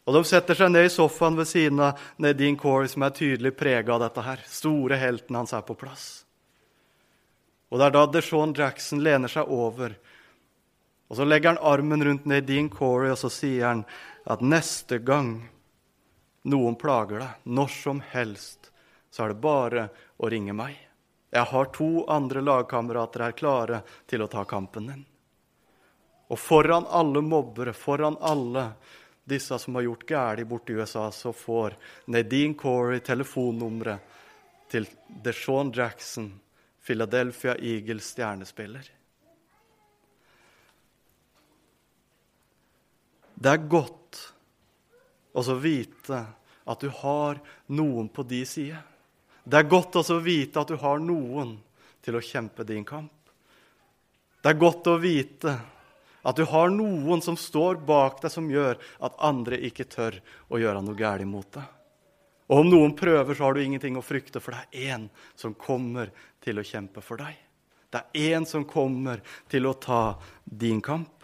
Og 0.07 0.15
De 0.15 0.23
setter 0.23 0.55
seg 0.55 0.71
ned 0.71 0.87
i 0.87 0.91
sofaen 0.91 1.35
ved 1.35 1.49
siden 1.49 1.81
av 1.83 1.99
Nadine 2.23 2.55
Corey, 2.59 2.87
som 2.87 3.03
er 3.03 3.15
tydelig 3.15 3.51
prega 3.59 3.93
av 3.93 4.05
dette. 4.05 4.21
her. 4.21 4.43
Store 4.47 4.95
helten 4.95 5.35
hans 5.35 5.53
er 5.53 5.61
på 5.61 5.75
plass. 5.75 6.23
Og 7.69 7.79
Det 7.79 7.85
er 7.85 7.91
da 7.91 8.05
DeShaun 8.05 8.55
Jackson 8.55 9.03
lener 9.03 9.27
seg 9.27 9.47
over. 9.47 9.97
Og 11.09 11.17
Så 11.17 11.25
legger 11.25 11.55
han 11.55 11.63
armen 11.63 12.03
rundt 12.03 12.25
Nadine 12.25 12.69
Corey 12.69 13.11
og 13.11 13.17
så 13.17 13.29
sier 13.29 13.67
han 13.67 13.85
at 14.25 14.39
neste 14.39 14.99
gang 14.99 15.49
noen 16.43 16.75
plager 16.75 17.19
deg, 17.19 17.29
når 17.43 17.67
som 17.67 18.01
helst, 18.13 18.71
så 19.11 19.23
er 19.23 19.27
det 19.33 19.41
bare 19.41 19.89
å 20.19 20.29
ringe 20.29 20.53
meg. 20.53 20.86
Jeg 21.29 21.43
har 21.51 21.71
to 21.75 22.05
andre 22.07 22.41
lagkamerater 22.41 23.25
her 23.25 23.35
klare 23.35 23.81
til 24.07 24.23
å 24.23 24.29
ta 24.31 24.45
kampen 24.47 24.87
din. 24.91 25.05
Og 26.27 26.39
foran 26.39 26.87
alle 26.91 27.21
mobbere, 27.23 27.73
foran 27.75 28.17
alle 28.19 28.69
disse 29.27 29.59
som 29.59 29.75
har 29.75 29.87
gjort 29.87 30.07
galt 30.07 30.47
borte 30.47 30.71
i 30.71 30.75
USA, 30.75 31.11
så 31.11 31.33
får 31.35 31.75
Nadine 32.05 32.55
Corey 32.55 32.99
telefonnummeret 33.03 34.15
til 34.71 34.87
DeShaun 35.23 35.71
Jackson, 35.75 36.31
Philadelphia 36.83 37.55
Eagles 37.59 38.11
stjernespiller. 38.13 38.91
Det 43.35 43.51
er 43.51 43.67
godt 43.69 44.21
å 45.37 45.43
vite 45.61 46.23
at 46.67 46.81
du 46.81 46.89
har 47.03 47.39
noen 47.67 48.07
på 48.09 48.23
de 48.27 48.41
side. 48.47 48.79
Det 49.47 49.61
er 49.61 49.69
godt 49.71 49.95
også 49.95 50.17
å 50.17 50.23
vite 50.23 50.59
at 50.59 50.67
du 50.67 50.75
har 50.81 50.99
noen 50.99 51.53
til 52.03 52.17
å 52.17 52.23
kjempe 52.23 52.65
din 52.67 52.83
kamp. 52.87 53.13
Det 54.43 54.51
er 54.51 54.59
godt 54.59 54.89
å 54.91 54.97
vite 54.99 55.53
at 56.27 56.35
du 56.35 56.43
har 56.51 56.73
noen 56.73 57.23
som 57.23 57.37
står 57.39 57.79
bak 57.87 58.19
deg, 58.19 58.33
som 58.33 58.49
gjør 58.51 58.75
at 59.07 59.15
andre 59.23 59.59
ikke 59.69 59.87
tør 59.87 60.19
å 60.51 60.59
gjøre 60.59 60.83
noe 60.83 60.99
galt 60.99 61.27
mot 61.29 61.47
deg. 61.55 61.63
Og 62.47 62.63
om 62.63 62.69
noen 62.71 62.95
prøver, 62.95 63.35
så 63.35 63.47
har 63.47 63.55
du 63.55 63.63
ingenting 63.63 63.95
å 63.99 64.03
frykte, 64.03 64.43
for 64.43 64.55
det 64.55 64.67
er 64.67 64.95
én 64.95 65.09
som 65.35 65.55
kommer 65.55 66.11
til 66.43 66.59
å 66.59 66.67
kjempe 66.67 67.03
for 67.03 67.19
deg. 67.19 67.35
Det 67.91 68.03
er 68.03 68.35
én 68.35 68.47
som 68.47 68.67
kommer 68.67 69.23
til 69.51 69.67
å 69.67 69.75
ta 69.79 70.01
din 70.43 70.83
kamp. 70.83 71.23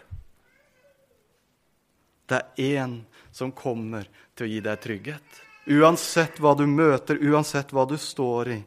Det 2.27 2.39
er 2.39 2.77
én 2.83 3.01
som 3.36 3.51
kommer 3.51 4.07
til 4.36 4.47
å 4.47 4.53
gi 4.53 4.62
deg 4.63 4.83
trygghet. 4.83 5.43
Uansett 5.65 6.41
hva 6.43 6.52
du 6.60 6.65
møter, 6.67 7.21
uansett 7.23 7.71
hva 7.71 7.86
du 7.88 7.95
står 7.97 8.52
i. 8.52 8.60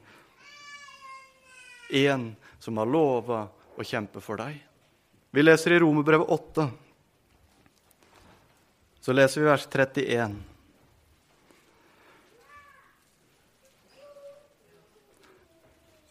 En 2.07 2.31
som 2.59 2.81
har 2.81 2.89
lova 2.89 3.45
å 3.77 3.85
kjempe 3.85 4.23
for 4.25 4.41
deg. 4.41 4.57
Vi 5.31 5.45
leser 5.45 5.77
i 5.77 5.81
Romerbrevet 5.83 6.33
8. 6.33 6.69
Så 9.05 9.15
leser 9.15 9.43
vi 9.43 9.51
vers 9.51 9.67
31. 9.69 10.39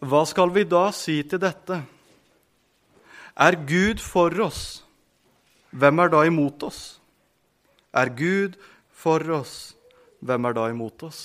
Hva 0.06 0.22
skal 0.28 0.52
vi 0.54 0.64
da 0.70 0.86
si 0.94 1.18
til 1.26 1.42
dette? 1.42 1.80
Er 3.36 3.58
Gud 3.68 4.00
for 4.00 4.32
oss? 4.40 4.84
Hvem 5.76 6.04
er 6.04 6.12
da 6.12 6.22
imot 6.24 6.62
oss? 6.64 6.82
Er 7.92 8.12
Gud 8.14 8.54
for 8.94 9.20
oss? 9.42 9.75
Hvem 10.26 10.48
er 10.48 10.56
da 10.56 10.68
imot 10.72 11.06
oss? 11.06 11.24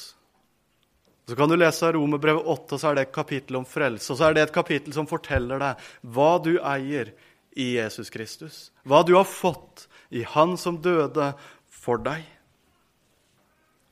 Så 1.30 1.38
kan 1.38 1.50
du 1.50 1.56
lese 1.56 1.92
Romerbrevet 1.96 2.44
8, 2.44 2.76
og 2.76 2.82
så 2.82 2.90
er 2.90 2.98
det 2.98 3.04
et 3.08 3.16
kapittel 3.16 3.60
om 3.62 3.66
frelse. 3.68 4.10
Og 4.12 4.20
så 4.20 4.28
er 4.28 4.36
det 4.36 4.46
et 4.46 4.56
kapittel 4.56 4.94
som 4.96 5.08
forteller 5.10 5.62
deg 5.62 5.86
hva 6.14 6.32
du 6.44 6.56
eier 6.58 7.14
i 7.56 7.74
Jesus 7.78 8.12
Kristus. 8.12 8.70
Hva 8.84 9.04
du 9.08 9.14
har 9.16 9.28
fått 9.30 9.88
i 10.12 10.26
Han 10.28 10.58
som 10.60 10.82
døde 10.84 11.32
for 11.72 12.02
deg. 12.04 12.26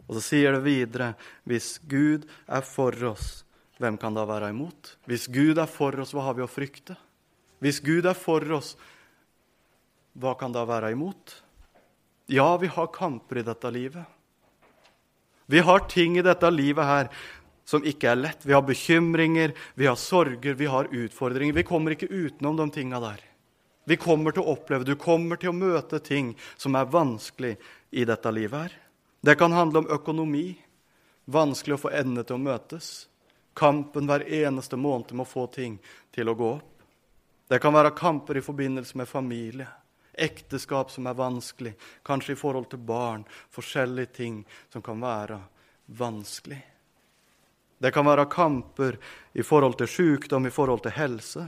Og 0.10 0.18
så 0.18 0.26
sier 0.32 0.58
det 0.58 0.66
videre 0.66 1.14
hvis 1.48 1.78
Gud 1.88 2.26
er 2.50 2.66
for 2.66 2.96
oss, 3.12 3.44
hvem 3.80 3.96
kan 4.02 4.18
da 4.18 4.26
være 4.28 4.50
imot? 4.52 4.96
Hvis 5.08 5.30
Gud 5.32 5.62
er 5.62 5.70
for 5.70 5.96
oss, 6.02 6.12
hva 6.12 6.28
har 6.28 6.36
vi 6.36 6.44
å 6.44 6.52
frykte? 6.52 6.98
Hvis 7.64 7.80
Gud 7.84 8.08
er 8.10 8.18
for 8.18 8.44
oss, 8.58 8.74
hva 10.20 10.34
kan 10.40 10.52
da 10.52 10.66
være 10.68 10.92
imot? 10.92 11.38
Ja, 12.28 12.58
vi 12.60 12.68
har 12.68 12.92
kamper 12.92 13.40
i 13.40 13.46
dette 13.46 13.72
livet. 13.72 14.19
Vi 15.50 15.60
har 15.66 15.80
ting 15.90 16.18
i 16.18 16.22
dette 16.22 16.50
livet 16.54 16.86
her 16.86 17.08
som 17.66 17.82
ikke 17.86 18.12
er 18.12 18.20
lett. 18.20 18.44
Vi 18.46 18.54
har 18.54 18.62
bekymringer, 18.62 19.56
vi 19.74 19.88
har 19.90 19.96
sorger, 19.98 20.54
vi 20.54 20.68
har 20.70 20.90
utfordringer. 20.94 21.54
Vi 21.58 21.64
kommer 21.66 21.96
ikke 21.96 22.10
utenom 22.10 22.58
de 22.58 22.68
tinga 22.76 23.00
der. 23.02 23.24
Vi 23.90 23.98
kommer 23.98 24.32
til 24.32 24.44
å 24.46 24.54
oppleve, 24.54 24.86
Du 24.86 24.96
kommer 24.96 25.42
til 25.42 25.50
å 25.50 25.58
møte 25.58 26.00
ting 26.00 26.36
som 26.58 26.76
er 26.76 26.86
vanskelig 26.86 27.58
i 27.90 28.06
dette 28.06 28.32
livet. 28.32 28.60
her. 28.60 28.78
Det 29.22 29.38
kan 29.38 29.52
handle 29.52 29.80
om 29.80 29.90
økonomi. 29.90 30.60
Vanskelig 31.26 31.74
å 31.74 31.82
få 31.82 31.90
endene 31.90 32.24
til 32.24 32.36
å 32.36 32.46
møtes. 32.46 33.08
Kampen 33.54 34.06
hver 34.06 34.30
eneste 34.30 34.78
måned 34.78 35.12
med 35.14 35.26
å 35.26 35.30
få 35.30 35.48
ting 35.48 35.80
til 36.12 36.30
å 36.30 36.36
gå 36.38 36.54
opp. 36.54 36.84
Det 37.50 37.60
kan 37.60 37.74
være 37.74 37.98
kamper 37.98 38.38
i 38.38 38.46
forbindelse 38.46 38.98
med 38.98 39.08
familie, 39.08 39.68
ekteskap 40.20 40.92
som 40.92 41.08
er 41.08 41.18
vanskelig, 41.18 41.74
kanskje 42.06 42.36
i 42.36 42.40
forhold 42.40 42.70
til 42.72 42.84
barn, 42.84 43.24
forskjellige 43.52 44.14
ting 44.20 44.44
som 44.74 44.84
kan 44.86 45.02
være 45.02 45.40
vanskelig. 46.00 46.60
Det 47.80 47.92
kan 47.96 48.06
være 48.06 48.28
kamper 48.30 48.98
i 49.34 49.44
forhold 49.44 49.78
til 49.80 49.88
sykdom, 49.88 50.46
i 50.46 50.52
forhold 50.52 50.84
til 50.84 50.92
helse. 50.92 51.48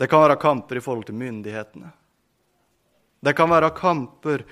Det 0.00 0.08
kan 0.08 0.22
være 0.24 0.40
kamper 0.40 0.80
i 0.80 0.80
forhold 0.80 1.04
til 1.06 1.18
myndighetene. 1.20 1.90
Det 3.20 3.34
kan 3.36 3.50
være 3.50 3.74
kamper 3.76 4.46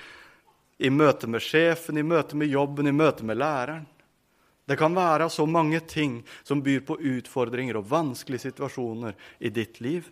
i 0.78 0.90
møte 0.90 1.26
med 1.26 1.40
sjefen, 1.40 1.96
i 1.96 2.04
møte 2.04 2.36
med 2.36 2.52
jobben, 2.52 2.86
i 2.86 2.92
møte 2.92 3.24
med 3.24 3.40
læreren. 3.40 3.86
Det 4.68 4.76
kan 4.76 4.92
være 4.94 5.30
så 5.32 5.46
mange 5.48 5.80
ting 5.80 6.20
som 6.44 6.60
byr 6.62 6.82
på 6.84 6.98
utfordringer 7.00 7.78
og 7.80 7.88
vanskelige 7.88 8.50
situasjoner 8.50 9.16
i 9.40 9.48
ditt 9.48 9.80
liv. 9.80 10.04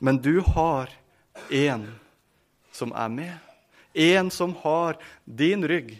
Men 0.00 0.18
du 0.24 0.40
har 0.40 0.90
en 1.52 1.86
som 2.72 2.92
er 2.96 3.10
med, 3.12 3.34
en 3.92 4.30
som 4.32 4.54
har 4.62 4.96
din 5.24 5.66
rygg, 5.68 5.92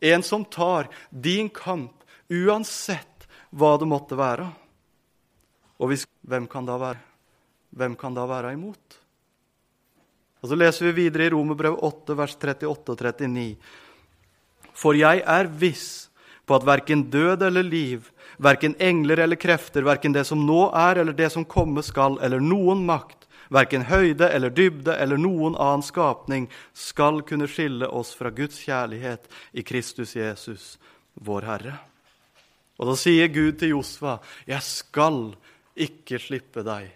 en 0.00 0.22
som 0.22 0.44
tar 0.44 0.88
din 1.10 1.48
kamp, 1.48 1.94
uansett 2.28 3.28
hva 3.50 3.76
det 3.78 3.88
måtte 3.88 4.18
være. 4.18 4.48
Og 5.78 5.92
hvis, 5.92 6.04
hvem 6.26 6.50
kan 6.50 6.66
da 6.66 6.78
være 6.80 7.04
Hvem 7.68 7.98
kan 8.00 8.14
da 8.16 8.22
være 8.24 8.54
imot? 8.56 8.94
Og 10.40 10.48
Så 10.48 10.56
leser 10.56 10.86
vi 10.88 11.04
videre 11.04 11.26
i 11.26 11.30
Romerbrev 11.34 11.74
8, 11.84 12.14
vers 12.16 12.32
38 12.32 12.70
og 12.70 12.96
39. 12.96 13.58
For 14.72 14.96
jeg 14.96 15.20
er 15.20 15.50
viss 15.50 16.08
på 16.48 16.56
at 16.56 16.64
verken 16.64 17.02
død 17.10 17.42
eller 17.44 17.66
liv, 17.66 18.06
verken 18.38 18.74
engler 18.78 19.24
eller 19.24 19.36
krefter, 19.36 19.82
verken 19.82 20.14
det 20.14 20.24
som 20.24 20.46
nå 20.46 20.70
er 20.74 21.02
eller 21.02 21.12
det 21.12 21.30
som 21.34 21.44
komme 21.44 21.82
skal, 21.86 22.18
eller 22.22 22.42
noen 22.42 22.86
makt, 22.86 23.18
Verken 23.48 23.86
høyde 23.88 24.28
eller 24.28 24.52
dybde 24.52 24.92
eller 25.00 25.16
noen 25.16 25.56
annen 25.56 25.84
skapning 25.84 26.48
skal 26.76 27.22
kunne 27.24 27.48
skille 27.48 27.88
oss 27.88 28.12
fra 28.16 28.30
Guds 28.30 28.60
kjærlighet 28.60 29.24
i 29.52 29.64
Kristus 29.64 30.12
Jesus, 30.16 30.76
vår 31.14 31.48
Herre. 31.48 31.78
Og 32.78 32.90
da 32.90 32.96
sier 33.00 33.32
Gud 33.32 33.58
til 33.58 33.72
Josfa, 33.72 34.18
'Jeg 34.46 34.62
skal 34.62 35.34
ikke 35.74 36.20
slippe 36.20 36.62
deg 36.62 36.92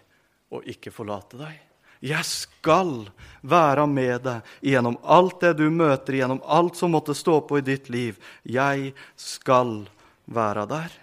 og 0.51 0.63
ikke 0.63 0.91
forlate 0.91 1.37
deg.' 1.37 1.61
Jeg 2.03 2.25
skal 2.25 3.07
være 3.41 3.87
med 3.87 4.23
deg 4.23 4.41
gjennom 4.61 4.97
alt 5.03 5.39
det 5.39 5.53
du 5.57 5.69
møter, 5.71 6.13
gjennom 6.13 6.41
alt 6.43 6.75
som 6.75 6.91
måtte 6.91 7.15
stå 7.15 7.47
på 7.47 7.57
i 7.57 7.61
ditt 7.61 7.89
liv. 7.89 8.19
Jeg 8.43 8.93
skal 9.15 9.87
være 10.27 10.67
der. 10.67 11.02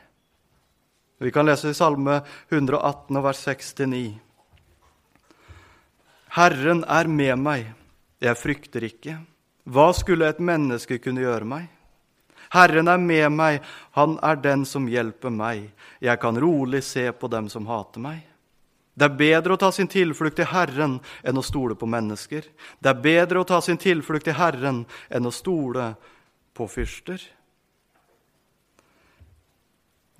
Vi 1.21 1.31
kan 1.31 1.45
lese 1.47 1.69
i 1.69 1.75
Salme 1.75 2.23
118, 2.49 3.23
vers 3.23 3.41
6-9. 3.49 3.99
Herren 6.33 6.81
er 6.89 7.11
med 7.13 7.35
meg, 7.37 7.67
jeg 8.25 8.39
frykter 8.41 8.87
ikke. 8.87 9.19
Hva 9.69 9.91
skulle 9.93 10.31
et 10.33 10.41
menneske 10.41 10.97
kunne 10.97 11.21
gjøre 11.21 11.45
meg? 11.45 11.67
Herren 12.55 12.89
er 12.89 13.03
med 13.05 13.35
meg, 13.37 13.59
han 13.99 14.17
er 14.25 14.41
den 14.41 14.65
som 14.65 14.89
hjelper 14.89 15.29
meg. 15.35 15.67
Jeg 16.01 16.23
kan 16.23 16.41
rolig 16.41 16.81
se 16.89 17.05
på 17.13 17.29
dem 17.29 17.51
som 17.53 17.69
hater 17.69 18.01
meg. 18.01 18.23
Det 18.97 19.11
er 19.11 19.19
bedre 19.21 19.59
å 19.59 19.61
ta 19.61 19.69
sin 19.77 19.93
tilflukt 19.93 20.39
til 20.41 20.49
Herren 20.49 20.97
enn 21.21 21.37
å 21.37 21.45
stole 21.45 21.77
på 21.77 21.89
mennesker. 21.89 22.49
Det 22.81 22.95
er 22.95 23.05
bedre 23.05 23.45
å 23.45 23.49
ta 23.49 23.61
sin 23.61 23.77
tilflukt 23.77 24.25
til 24.25 24.39
Herren 24.41 24.87
enn 25.13 25.29
å 25.29 25.35
stole 25.35 25.93
på 26.57 26.65
fyrster. 26.65 27.21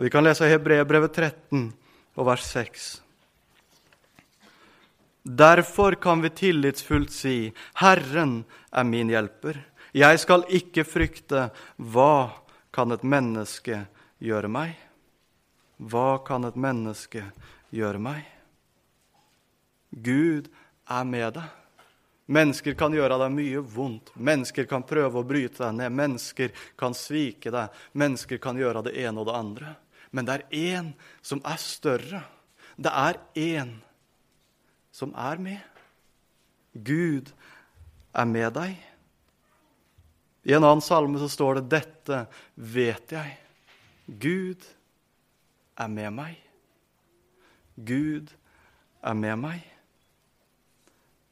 Vi 0.01 0.11
kan 0.11 0.25
lese 0.25 0.47
Hebreerbrevet 0.49 1.13
13 1.13 1.67
og 2.17 2.25
vers 2.25 2.45
6. 2.49 2.85
Derfor 5.23 5.93
kan 6.01 6.23
vi 6.25 6.31
tillitsfullt 6.31 7.13
si, 7.13 7.53
'Herren 7.75 8.45
er 8.73 8.85
min 8.85 9.11
hjelper'. 9.11 9.61
Jeg 9.93 10.19
skal 10.19 10.47
ikke 10.49 10.85
frykte. 10.85 11.51
Hva 11.77 12.31
kan 12.73 12.93
et 12.93 13.05
menneske 13.05 13.87
gjøre 14.19 14.49
meg? 14.49 14.73
Hva 15.77 16.25
kan 16.25 16.45
et 16.45 16.57
menneske 16.57 17.23
gjøre 17.71 17.99
meg? 17.99 18.25
Gud 19.93 20.49
er 20.89 21.05
med 21.05 21.35
deg. 21.35 21.51
Mennesker 22.31 22.75
kan 22.79 22.93
gjøre 22.95 23.19
deg 23.19 23.33
mye 23.35 23.61
vondt. 23.61 24.13
Mennesker 24.15 24.65
kan 24.65 24.83
prøve 24.87 25.19
å 25.19 25.27
bryte 25.27 25.65
deg 25.65 25.75
ned. 25.75 25.93
Mennesker 25.93 26.53
kan 26.79 26.95
svike 26.95 27.51
deg. 27.51 27.69
Mennesker 27.93 28.39
kan 28.39 28.57
gjøre 28.57 28.85
det 28.87 28.97
ene 28.97 29.21
og 29.21 29.27
det 29.27 29.35
andre. 29.35 29.77
Men 30.11 30.27
det 30.27 30.35
er 30.35 30.47
én 30.77 30.93
som 31.23 31.43
er 31.47 31.59
større. 31.63 32.23
Det 32.77 32.91
er 32.91 33.19
én 33.39 33.77
som 34.93 35.15
er 35.15 35.39
med. 35.39 35.61
Gud 36.75 37.33
er 38.15 38.25
med 38.25 38.53
deg. 38.55 38.77
I 40.45 40.55
en 40.57 40.65
annen 40.65 40.83
salme 40.83 41.19
så 41.21 41.29
står 41.29 41.61
det 41.61 41.69
'Dette 41.69 42.27
vet 42.55 43.13
jeg'. 43.13 43.37
Gud 44.19 44.65
er 45.77 45.89
med 45.89 46.11
meg. 46.11 46.37
Gud 47.77 48.33
er 49.03 49.15
med 49.15 49.37
meg. 49.37 49.61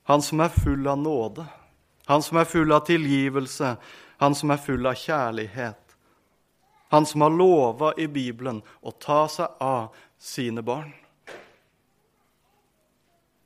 Han 0.08 0.22
som 0.22 0.40
er 0.40 0.48
full 0.48 0.86
av 0.88 0.98
nåde, 0.98 1.44
han 2.06 2.22
som 2.22 2.38
er 2.40 2.44
full 2.48 2.72
av 2.72 2.86
tilgivelse, 2.86 3.74
han 4.16 4.34
som 4.34 4.50
er 4.50 4.56
full 4.56 4.86
av 4.86 4.94
kjærlighet. 4.96 5.87
Han 6.88 7.06
som 7.06 7.20
har 7.20 7.30
lova 7.30 7.92
i 7.96 8.06
Bibelen 8.08 8.62
å 8.80 8.90
ta 8.90 9.26
seg 9.28 9.60
av 9.60 9.94
sine 10.18 10.62
barn. 10.62 10.92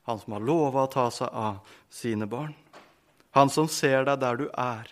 Han 0.06 0.18
som 0.18 0.32
har 0.36 0.46
lova 0.46 0.86
å 0.86 0.90
ta 0.90 1.10
seg 1.10 1.28
av 1.28 1.58
sine 1.90 2.26
barn. 2.26 2.54
Han 3.32 3.50
som 3.50 3.68
ser 3.68 4.04
deg 4.06 4.20
der 4.22 4.38
du 4.38 4.48
er. 4.58 4.90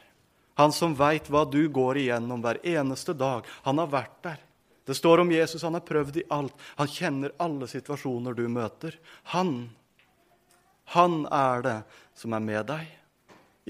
Han 0.58 0.72
som 0.72 0.94
veit 0.94 1.30
hva 1.30 1.44
du 1.48 1.62
går 1.72 1.98
igjennom 2.02 2.42
hver 2.44 2.60
eneste 2.66 3.14
dag. 3.14 3.46
Han 3.66 3.78
har 3.78 3.90
vært 3.90 4.22
der. 4.26 4.38
Det 4.84 4.96
står 4.98 5.22
om 5.22 5.32
Jesus, 5.32 5.62
han 5.62 5.76
har 5.76 5.86
prøvd 5.86 6.16
i 6.16 6.26
alt. 6.34 6.54
Han 6.80 6.88
kjenner 6.90 7.34
alle 7.38 7.68
situasjoner 7.70 8.34
du 8.34 8.48
møter. 8.50 8.96
Han, 9.34 9.70
han 10.96 11.22
er 11.30 11.62
det 11.62 11.76
som 12.18 12.34
er 12.34 12.42
med 12.42 12.66
deg. 12.72 12.88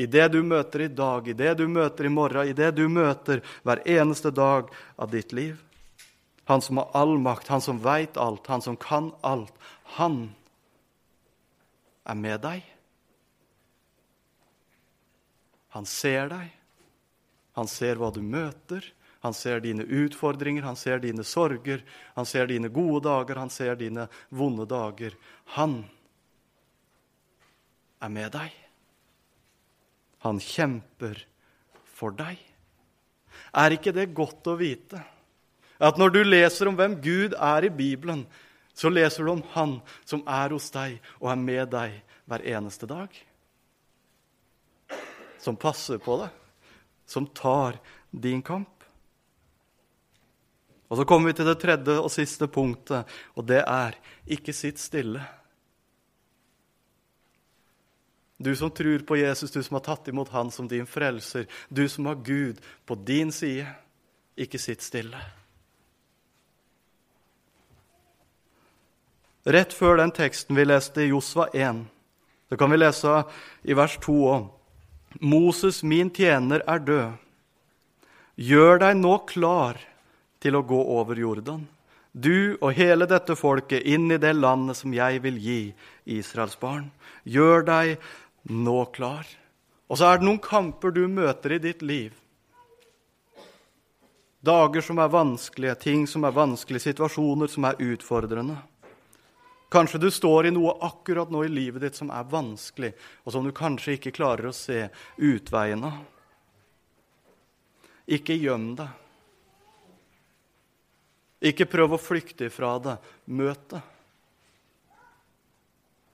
I 0.01 0.07
det 0.09 0.31
du 0.33 0.41
møter 0.47 0.87
i 0.87 0.89
dag, 0.89 1.27
i 1.29 1.37
det 1.37 1.55
du 1.59 1.67
møter 1.69 2.09
i 2.09 2.13
morgen, 2.13 2.49
i 2.49 2.57
det 2.57 2.71
du 2.79 2.87
møter 2.89 3.43
hver 3.67 3.83
eneste 3.85 4.33
dag 4.33 4.71
av 4.97 5.11
ditt 5.13 5.35
liv. 5.37 5.59
Han 6.49 6.63
som 6.65 6.81
har 6.81 6.89
all 6.97 7.19
makt, 7.21 7.51
han 7.53 7.61
som 7.61 7.83
veit 7.85 8.17
alt, 8.17 8.49
han 8.49 8.65
som 8.65 8.79
kan 8.81 9.11
alt. 9.21 9.53
Han 9.99 10.31
er 12.09 12.17
med 12.19 12.41
deg. 12.43 12.65
Han 15.77 15.87
ser 15.87 16.33
deg. 16.33 16.49
Han 17.59 17.69
ser 17.69 18.01
hva 18.01 18.09
du 18.15 18.23
møter. 18.25 18.89
Han 19.21 19.37
ser 19.37 19.61
dine 19.61 19.85
utfordringer, 19.85 20.65
han 20.65 20.79
ser 20.81 21.03
dine 21.03 21.27
sorger, 21.29 21.83
han 22.17 22.25
ser 22.25 22.49
dine 22.49 22.71
gode 22.73 23.03
dager, 23.05 23.37
han 23.37 23.53
ser 23.53 23.77
dine 23.77 24.07
vonde 24.33 24.65
dager. 24.65 25.13
Han 25.61 25.83
er 28.01 28.09
med 28.17 28.33
deg. 28.33 28.57
Han 30.27 30.41
kjemper 30.43 31.25
for 31.97 32.15
deg. 32.17 32.39
Er 33.57 33.75
ikke 33.75 33.95
det 33.95 34.13
godt 34.17 34.47
å 34.51 34.59
vite? 34.61 35.01
At 35.81 35.97
når 35.99 36.13
du 36.13 36.21
leser 36.27 36.69
om 36.69 36.77
hvem 36.77 36.99
Gud 37.01 37.35
er 37.35 37.65
i 37.65 37.73
Bibelen, 37.73 38.27
så 38.77 38.93
leser 38.93 39.25
du 39.25 39.33
om 39.33 39.43
Han 39.55 39.79
som 40.09 40.23
er 40.29 40.53
hos 40.55 40.69
deg 40.73 40.99
og 41.19 41.31
er 41.33 41.41
med 41.41 41.73
deg 41.73 41.97
hver 42.29 42.45
eneste 42.53 42.89
dag. 42.89 43.09
Som 45.41 45.57
passer 45.57 46.01
på 46.03 46.19
deg, 46.21 46.37
som 47.09 47.27
tar 47.27 47.81
din 48.13 48.43
kamp. 48.45 48.69
Og 50.91 50.99
Så 50.99 51.05
kommer 51.07 51.31
vi 51.31 51.39
til 51.39 51.47
det 51.47 51.61
tredje 51.63 51.97
og 52.03 52.11
siste 52.11 52.49
punktet, 52.51 53.07
og 53.39 53.47
det 53.47 53.63
er 53.63 53.95
ikke 54.27 54.53
sitt 54.53 54.81
stille. 54.83 55.23
Du 58.41 58.57
som 58.57 58.71
tror 58.73 58.99
på 59.05 59.19
Jesus, 59.21 59.51
du 59.53 59.63
som 59.63 59.77
har 59.77 59.85
tatt 59.85 60.09
imot 60.09 60.29
Han 60.33 60.51
som 60.51 60.69
din 60.69 60.87
frelser, 60.89 61.45
du 61.69 61.89
som 61.89 62.07
har 62.07 62.15
Gud 62.25 62.61
på 62.89 62.95
din 62.95 63.33
side, 63.33 63.67
ikke 64.37 64.59
sitt 64.59 64.81
stille. 64.81 65.21
Rett 69.45 69.73
før 69.77 69.99
den 70.01 70.13
teksten 70.17 70.57
vi 70.57 70.65
leste 70.65 71.05
i 71.05 71.11
Josva 71.11 71.51
1, 71.53 71.83
så 72.49 72.57
kan 72.57 72.73
vi 72.73 72.79
lese 72.81 73.19
i 73.63 73.77
vers 73.77 73.99
2 74.01 74.17
òg. 74.33 74.49
Moses, 75.21 75.83
min 75.83 76.09
tjener, 76.09 76.63
er 76.65 76.81
død. 76.81 77.13
Gjør 78.41 78.81
deg 78.81 78.97
nå 79.03 79.19
klar 79.29 79.81
til 80.41 80.57
å 80.57 80.65
gå 80.65 80.81
over 80.97 81.19
Jordan, 81.21 81.67
du 82.13 82.57
og 82.59 82.73
hele 82.75 83.07
dette 83.07 83.37
folket, 83.39 83.85
inn 83.87 84.09
i 84.11 84.19
det 84.19 84.33
landet 84.35 84.81
som 84.81 84.95
jeg 84.95 85.21
vil 85.23 85.37
gi 85.39 85.61
Israels 86.11 86.57
barn. 86.59 86.89
Gjør 87.23 87.69
deg 87.69 88.01
nå 88.43 88.85
klar. 88.95 89.27
Og 89.91 89.99
så 89.99 90.07
er 90.07 90.21
det 90.21 90.29
noen 90.29 90.43
kamper 90.43 90.95
du 90.95 91.05
møter 91.11 91.57
i 91.57 91.63
ditt 91.63 91.83
liv. 91.83 92.15
Dager 94.41 94.81
som 94.81 95.01
er 95.03 95.13
vanskelige, 95.13 95.75
ting 95.83 96.07
som 96.09 96.25
er 96.25 96.33
vanskelige, 96.33 96.87
situasjoner 96.89 97.51
som 97.53 97.67
er 97.69 97.83
utfordrende. 97.91 98.57
Kanskje 99.71 100.01
du 100.03 100.09
står 100.11 100.49
i 100.49 100.55
noe 100.55 100.73
akkurat 100.83 101.31
nå 101.31 101.45
i 101.45 101.51
livet 101.51 101.85
ditt 101.85 101.99
som 101.99 102.09
er 102.11 102.25
vanskelig, 102.27 102.95
og 103.23 103.35
som 103.35 103.45
du 103.45 103.53
kanskje 103.55 103.99
ikke 103.99 104.15
klarer 104.17 104.49
å 104.49 104.57
se 104.57 104.89
utveien 105.21 105.85
av. 105.87 106.01
Ikke 108.11 108.35
gjem 108.35 108.73
deg. 108.81 108.89
Ikke 111.53 111.69
prøv 111.71 111.95
å 111.95 112.01
flykte 112.01 112.49
ifra 112.51 112.75
det. 112.83 112.97
Møt 113.31 113.63
det. 113.71 113.85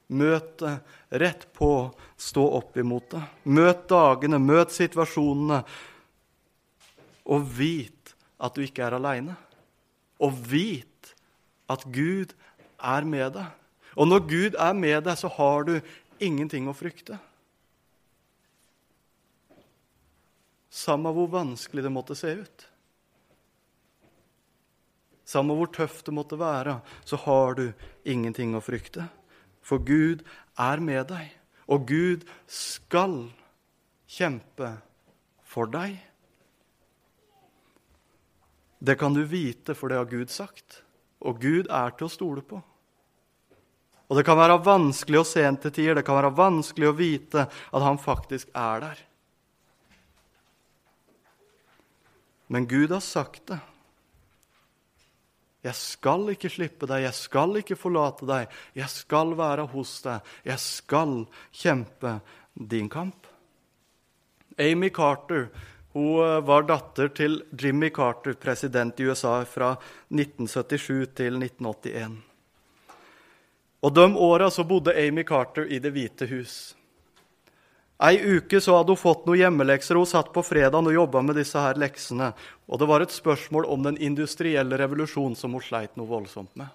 Møt 0.06 0.52
det 0.62 0.76
rett 1.18 1.46
på, 1.56 1.90
stå 2.16 2.44
opp 2.60 2.76
imot 2.78 3.10
det. 3.10 3.22
Møt 3.50 3.86
dagene, 3.90 4.38
møt 4.38 4.74
situasjonene, 4.74 5.62
og 7.26 7.48
vit 7.58 8.14
at 8.38 8.54
du 8.54 8.62
ikke 8.62 8.84
er 8.86 8.96
aleine. 9.00 9.34
Og 10.22 10.36
vit 10.46 11.14
at 11.70 11.82
Gud 11.90 12.36
er 12.78 13.08
med 13.08 13.34
deg. 13.34 13.48
Og 13.96 14.06
når 14.06 14.26
Gud 14.30 14.58
er 14.60 14.76
med 14.78 15.00
deg, 15.08 15.18
så 15.18 15.30
har 15.38 15.66
du 15.66 15.74
ingenting 16.22 16.68
å 16.70 16.76
frykte. 16.76 17.18
Samme 20.70 21.10
hvor 21.16 21.30
vanskelig 21.32 21.82
det 21.86 21.92
måtte 21.92 22.14
se 22.18 22.34
ut. 22.36 22.66
Samme 25.26 25.56
hvor 25.58 25.70
tøft 25.74 26.06
det 26.06 26.14
måtte 26.14 26.38
være, 26.38 26.78
så 27.08 27.18
har 27.24 27.56
du 27.58 27.64
ingenting 28.06 28.54
å 28.54 28.62
frykte. 28.62 29.08
For 29.66 29.82
Gud 29.82 30.22
er 30.62 30.82
med 30.82 31.08
deg, 31.10 31.32
og 31.66 31.88
Gud 31.88 32.22
skal 32.46 33.16
kjempe 34.06 34.76
for 35.42 35.70
deg. 35.70 35.96
Det 38.78 38.94
kan 39.00 39.16
du 39.16 39.24
vite, 39.26 39.74
for 39.74 39.90
det 39.90 39.98
har 39.98 40.10
Gud 40.10 40.30
sagt. 40.30 40.82
Og 41.26 41.40
Gud 41.42 41.66
er 41.72 41.94
til 41.96 42.06
å 42.06 42.12
stole 42.12 42.44
på. 42.46 42.60
Og 44.06 44.18
det 44.18 44.22
kan 44.28 44.38
være 44.38 44.60
vanskelig 44.62 45.18
å 45.18 45.26
se 45.26 45.42
en 45.42 45.56
til 45.58 45.72
tider, 45.74 45.98
det 45.98 46.06
kan 46.06 46.18
være 46.20 46.36
vanskelig 46.36 46.90
å 46.92 46.94
vite 46.94 47.48
at 47.48 47.82
han 47.82 47.98
faktisk 47.98 48.52
er 48.54 48.84
der. 48.84 49.00
Men 52.46 52.68
Gud 52.70 52.92
har 52.94 53.02
sagt 53.02 53.48
det. 53.50 53.58
'Jeg 55.66 55.74
skal 55.74 56.28
ikke 56.30 56.50
slippe 56.50 56.86
deg, 56.86 57.02
jeg 57.02 57.14
skal 57.14 57.56
ikke 57.58 57.76
forlate 57.76 58.26
deg, 58.26 58.52
jeg 58.74 58.88
skal 58.88 59.34
være 59.34 59.66
hos 59.72 60.02
deg, 60.04 60.20
jeg 60.46 60.62
skal 60.62 61.26
kjempe 61.50 62.20
din 62.54 62.88
kamp'. 62.88 63.26
Amy 64.58 64.88
Carter 64.94 65.50
hun 65.96 66.24
eh, 66.24 66.40
var 66.44 66.62
datter 66.68 67.08
til 67.08 67.42
Jimmy 67.56 67.88
Carter, 67.90 68.34
president 68.36 69.00
i 69.00 69.06
USA 69.08 69.44
fra 69.48 69.70
1977 70.12 71.06
til 71.16 71.38
1981. 71.40 72.18
Og 73.80 73.94
De 73.94 74.04
åra 74.16 74.50
bodde 74.68 74.92
Amy 74.92 75.24
Carter 75.24 75.64
i 75.72 75.78
Det 75.78 75.92
hvite 75.92 76.28
hus. 76.28 76.76
Ei 78.04 78.18
uke 78.20 78.60
så 78.60 78.74
hadde 78.76 78.92
hun 78.92 79.00
fått 79.00 79.24
noen 79.24 79.40
hjemmelekser, 79.40 79.96
og 79.96 80.04
hun 80.04 80.10
satt 80.10 80.32
på 80.34 80.44
fredagen 80.44 80.90
og 80.90 80.96
jobba 80.96 81.22
med 81.24 81.38
disse 81.40 81.60
her 81.60 81.78
leksene. 81.80 82.32
Og 82.68 82.80
det 82.80 82.88
var 82.90 83.00
et 83.00 83.14
spørsmål 83.14 83.68
om 83.72 83.86
den 83.86 83.96
industrielle 83.96 84.76
revolusjonen 84.76 85.36
som 85.38 85.56
hun 85.56 85.64
sleit 85.64 85.96
noe 85.96 86.10
voldsomt 86.10 86.52
med. 86.60 86.68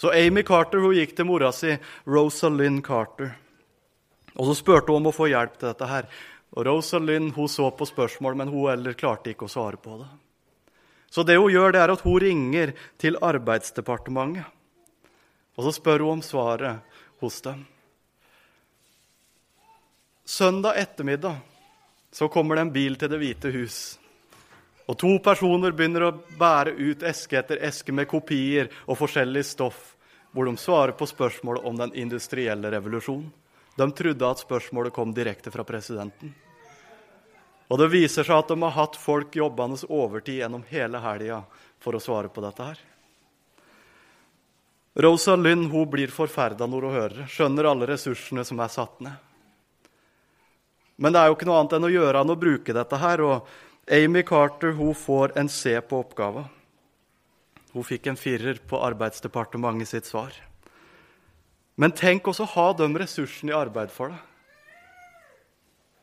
Så 0.00 0.12
Amy 0.14 0.44
Carter 0.46 0.80
hun 0.80 0.94
gikk 0.94 1.16
til 1.16 1.26
mora 1.28 1.50
si, 1.52 1.74
Rosalind 2.06 2.84
Carter. 2.86 3.34
Og 4.38 4.46
så 4.46 4.54
spurte 4.60 4.94
hun 4.94 5.02
om 5.02 5.10
å 5.10 5.16
få 5.16 5.26
hjelp 5.32 5.58
til 5.58 5.68
dette. 5.72 5.90
her. 5.90 6.06
Og 6.54 6.66
Rosalind 6.66 7.34
hun 7.34 7.48
så 7.48 7.70
på 7.70 7.86
spørsmål, 7.86 8.38
men 8.38 8.48
hun 8.48 8.70
heller 8.70 8.94
klarte 8.94 9.34
ikke 9.34 9.50
å 9.50 9.52
svare 9.52 9.76
på 9.76 9.98
det. 9.98 10.08
Så 11.10 11.26
det 11.26 11.36
hun 11.36 11.50
gjør, 11.50 11.72
det 11.74 11.82
er 11.82 11.90
at 11.90 12.06
hun 12.06 12.20
ringer 12.22 12.72
til 12.98 13.18
Arbeidsdepartementet. 13.18 14.46
Og 15.58 15.66
så 15.66 15.74
spør 15.74 16.06
hun 16.06 16.20
om 16.20 16.22
svaret 16.22 16.80
hos 17.20 17.42
dem. 17.42 17.66
Søndag 20.30 20.76
ettermiddag 20.76 21.36
så 22.12 22.28
kommer 22.28 22.54
det 22.54 22.60
en 22.60 22.72
bil 22.72 22.94
til 22.96 23.10
Det 23.10 23.18
hvite 23.18 23.50
hus. 23.50 23.76
Og 24.86 24.94
to 24.98 25.08
personer 25.18 25.72
begynner 25.74 26.04
å 26.06 26.10
bære 26.38 26.76
ut 26.78 27.00
eske 27.02 27.40
etter 27.40 27.58
eske 27.66 27.90
med 27.90 28.06
kopier 28.06 28.68
og 28.84 28.94
forskjellig 29.00 29.42
stoff, 29.48 29.80
hvor 30.30 30.46
de 30.46 30.52
svarer 30.54 30.94
på 30.94 31.08
spørsmålet 31.10 31.66
om 31.66 31.80
den 31.80 31.90
industrielle 31.98 32.70
revolusjonen. 32.70 33.24
De 33.74 33.88
trodde 33.98 34.28
at 34.28 34.44
spørsmålet 34.44 34.94
kom 34.94 35.10
direkte 35.16 35.50
fra 35.50 35.64
presidenten. 35.66 36.30
Og 37.66 37.80
det 37.82 37.88
viser 37.90 38.22
seg 38.22 38.38
at 38.44 38.52
de 38.52 38.58
har 38.62 38.76
hatt 38.76 38.98
folk 39.02 39.34
jobbende 39.34 39.82
overtid 39.88 40.38
gjennom 40.44 40.62
hele 40.68 41.00
helga 41.02 41.40
for 41.82 41.98
å 41.98 42.02
svare 42.04 42.30
på 42.30 42.44
dette 42.44 42.68
her. 42.68 42.84
Rosa 44.94 45.34
Lynn 45.34 45.66
hun 45.74 45.90
blir 45.90 46.14
forferda 46.14 46.70
når 46.70 46.86
hun 46.86 46.96
hører 47.00 47.18
det, 47.24 47.28
skjønner 47.34 47.70
alle 47.72 47.90
ressursene 47.90 48.46
som 48.46 48.62
er 48.62 48.72
satt 48.78 49.02
ned. 49.08 49.18
Men 51.00 51.14
det 51.14 51.20
er 51.20 51.30
jo 51.30 51.36
ikke 51.38 51.48
noe 51.48 51.58
annet 51.62 51.74
enn 51.78 51.88
å 51.88 51.92
gjøre 51.94 52.22
enn 52.22 52.32
å 52.34 52.38
bruke 52.38 52.76
dette 52.76 53.00
her. 53.00 53.22
Og 53.24 53.92
Amy 53.96 54.22
Carter 54.28 54.74
hun 54.76 54.92
får 54.94 55.32
en 55.40 55.48
C 55.48 55.72
på 55.80 56.02
oppgava. 56.04 56.44
Hun 57.72 57.86
fikk 57.86 58.10
en 58.10 58.18
firer 58.20 58.60
på 58.68 58.80
Arbeidsdepartementet 58.84 59.88
sitt 59.88 60.08
svar. 60.10 60.34
Men 61.80 61.94
tenk 61.96 62.28
også 62.28 62.44
å 62.44 62.52
ha 62.56 62.66
de 62.76 62.90
ressursene 63.00 63.54
i 63.54 63.56
arbeid 63.56 63.92
for 63.94 64.12
deg. 64.12 64.26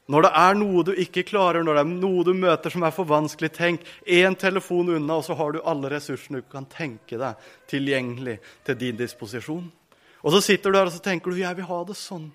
Når 0.08 0.24
det 0.24 0.30
er 0.40 0.54
noe 0.56 0.84
du 0.88 0.94
ikke 0.96 1.26
klarer, 1.28 1.66
når 1.68 1.76
det 1.76 1.82
er 1.84 1.90
noe 1.92 2.24
du 2.24 2.32
møter 2.32 2.72
som 2.72 2.86
er 2.88 2.94
for 2.96 3.10
vanskelig, 3.10 3.50
tenk 3.58 3.84
én 4.08 4.38
telefon 4.40 4.94
unna, 4.96 5.18
og 5.20 5.26
så 5.28 5.36
har 5.36 5.52
du 5.52 5.60
alle 5.68 5.92
ressursene 5.92 6.40
du 6.40 6.48
kan 6.48 6.66
tenke 6.72 7.20
deg 7.20 7.50
tilgjengelig 7.68 8.38
til 8.66 8.80
din 8.80 8.98
disposisjon. 8.98 9.66
Og 10.24 10.34
så 10.34 10.40
sitter 10.46 10.72
du 10.72 10.80
der 10.80 10.88
og 10.88 10.96
så 10.96 11.04
tenker 11.04 11.36
du, 11.36 11.42
jeg 11.44 11.60
vil 11.60 11.68
ha 11.68 11.82
det 11.90 11.98
sånn. 12.00 12.30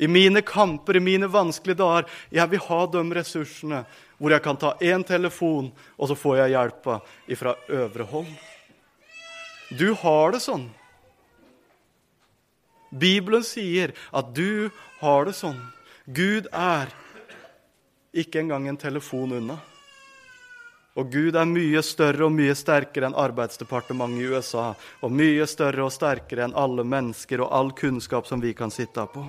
I 0.00 0.08
mine 0.08 0.40
kamper, 0.42 0.96
i 0.96 1.04
mine 1.04 1.28
vanskelige 1.28 1.78
dager. 1.82 2.08
Jeg 2.32 2.50
vil 2.50 2.62
ha 2.64 2.80
de 2.88 3.02
ressursene 3.20 3.84
hvor 4.20 4.32
jeg 4.32 4.44
kan 4.44 4.58
ta 4.60 4.74
én 4.80 5.04
telefon, 5.06 5.70
og 5.96 6.08
så 6.08 6.16
får 6.16 6.42
jeg 6.42 6.54
hjelpa 6.54 7.00
ifra 7.28 7.54
øvre 7.68 8.06
hold. 8.08 8.30
Du 9.70 9.92
har 10.02 10.32
det 10.34 10.42
sånn. 10.44 10.66
Bibelen 12.90 13.44
sier 13.46 13.94
at 14.10 14.32
du 14.34 14.70
har 15.00 15.28
det 15.28 15.36
sånn. 15.38 15.60
Gud 16.10 16.48
er 16.50 16.90
ikke 18.10 18.42
engang 18.42 18.66
en 18.68 18.80
telefon 18.80 19.36
unna. 19.36 19.60
Og 20.98 21.12
Gud 21.12 21.36
er 21.38 21.46
mye 21.46 21.80
større 21.86 22.26
og 22.26 22.34
mye 22.34 22.54
sterkere 22.58 23.06
enn 23.06 23.16
Arbeidsdepartementet 23.16 24.24
i 24.24 24.32
USA. 24.34 24.72
Og 25.06 25.14
mye 25.14 25.46
større 25.48 25.86
og 25.86 25.94
sterkere 25.94 26.48
enn 26.48 26.56
alle 26.58 26.84
mennesker 26.84 27.44
og 27.44 27.54
all 27.54 27.70
kunnskap 27.78 28.26
som 28.26 28.42
vi 28.42 28.52
kan 28.58 28.74
sitte 28.74 29.06
på. 29.14 29.22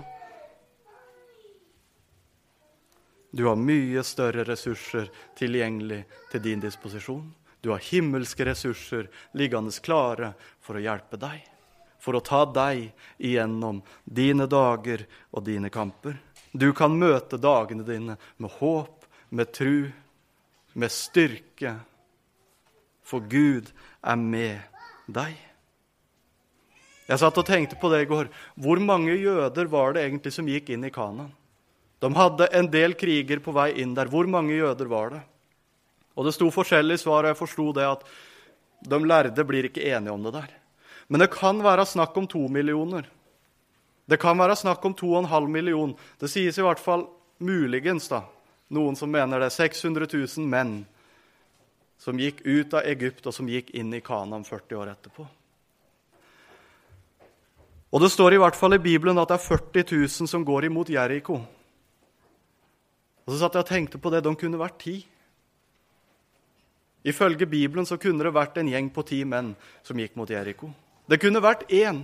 Du 3.31 3.45
har 3.47 3.55
mye 3.55 4.03
større 4.03 4.43
ressurser 4.43 5.07
tilgjengelig 5.39 6.03
til 6.31 6.43
din 6.43 6.63
disposisjon. 6.63 7.29
Du 7.61 7.69
har 7.71 7.83
himmelske 7.85 8.45
ressurser 8.45 9.07
liggende 9.37 9.71
klare 9.83 10.33
for 10.59 10.75
å 10.75 10.83
hjelpe 10.83 11.19
deg, 11.21 11.39
for 12.01 12.17
å 12.17 12.23
ta 12.25 12.43
deg 12.49 12.89
igjennom 13.21 13.83
dine 14.03 14.49
dager 14.51 15.05
og 15.31 15.45
dine 15.47 15.71
kamper. 15.71 16.17
Du 16.51 16.73
kan 16.75 16.97
møte 16.99 17.39
dagene 17.39 17.85
dine 17.87 18.17
med 18.37 18.57
håp, 18.59 19.05
med 19.29 19.53
tru, 19.55 19.91
med 20.73 20.91
styrke, 20.91 21.77
for 23.03 23.23
Gud 23.31 23.71
er 24.03 24.19
med 24.19 24.59
deg. 25.07 25.37
Jeg 27.07 27.19
satt 27.19 27.39
og 27.39 27.47
tenkte 27.47 27.79
på 27.79 27.89
det 27.91 28.05
i 28.05 28.09
går. 28.09 28.29
Hvor 28.55 28.79
mange 28.79 29.15
jøder 29.15 29.67
var 29.71 29.95
det 29.95 30.05
egentlig 30.05 30.31
som 30.35 30.47
gikk 30.47 30.71
inn 30.71 30.87
i 30.87 30.91
Kanaan? 30.93 31.31
De 32.01 32.09
hadde 32.17 32.49
en 32.57 32.67
del 32.73 32.95
kriger 32.97 33.39
på 33.45 33.53
vei 33.53 33.69
inn 33.83 33.93
der. 33.93 34.09
Hvor 34.09 34.25
mange 34.29 34.55
jøder 34.57 34.89
var 34.89 35.13
det? 35.13 35.21
Og 36.17 36.25
Det 36.25 36.33
sto 36.33 36.49
forskjellig 36.51 36.97
svar, 36.99 37.23
og 37.23 37.31
jeg 37.31 37.39
forsto 37.39 37.71
det 37.77 37.85
at 37.87 38.03
de 38.81 38.97
lærde 38.99 39.45
blir 39.45 39.69
ikke 39.69 39.85
enige 39.93 40.13
om 40.13 40.23
det 40.25 40.33
der. 40.33 40.49
Men 41.07 41.21
det 41.21 41.31
kan 41.31 41.61
være 41.61 41.85
snakk 41.85 42.17
om 42.17 42.27
to 42.27 42.47
millioner. 42.47 43.05
Det 44.09 44.19
kan 44.19 44.37
være 44.37 44.55
snakk 44.57 44.85
om 44.85 44.93
to 44.97 45.13
og 45.13 45.23
en 45.23 45.29
halv 45.29 45.49
million. 45.49 45.93
Det 46.19 46.29
sies 46.29 46.57
i 46.57 46.65
hvert 46.65 46.79
fall 46.81 47.05
muligens, 47.39 48.09
da. 48.09 48.23
Noen 48.71 48.95
som 48.95 49.11
mener 49.11 49.39
det. 49.39 49.51
600 49.53 50.07
000 50.09 50.47
menn 50.47 50.81
som 52.01 52.17
gikk 52.17 52.41
ut 52.41 52.73
av 52.73 52.87
Egypt, 52.89 53.27
og 53.29 53.35
som 53.35 53.49
gikk 53.49 53.69
inn 53.77 53.93
i 53.93 54.01
Kanaan 54.01 54.43
40 54.47 54.79
år 54.81 54.93
etterpå. 54.95 55.27
Og 57.91 58.01
det 58.01 58.09
står 58.09 58.33
i 58.33 58.39
hvert 58.41 58.55
fall 58.57 58.73
i 58.73 58.81
Bibelen 58.81 59.19
at 59.21 59.29
det 59.29 59.37
er 59.37 59.45
40 59.45 59.85
000 59.91 60.31
som 60.31 60.45
går 60.47 60.71
imot 60.71 60.89
Jeriko. 60.89 61.41
Og 63.31 63.37
så 63.37 63.45
satt 63.45 63.53
jeg 63.55 63.63
og 63.63 63.69
tenkte 63.69 63.99
på 64.03 64.11
det. 64.11 64.25
De 64.25 64.31
kunne 64.35 64.59
vært 64.59 64.81
ti. 64.83 64.97
Ifølge 67.07 67.47
Bibelen 67.47 67.87
så 67.87 67.95
kunne 67.95 68.25
det 68.27 68.33
vært 68.35 68.57
en 68.59 68.67
gjeng 68.67 68.89
på 68.91 69.05
ti 69.07 69.21
menn 69.23 69.53
som 69.87 69.99
gikk 70.03 70.17
mot 70.19 70.27
Jeriko. 70.27 70.67
Det 71.07 71.15
kunne 71.23 71.39
vært 71.39 71.63
én. 71.71 72.01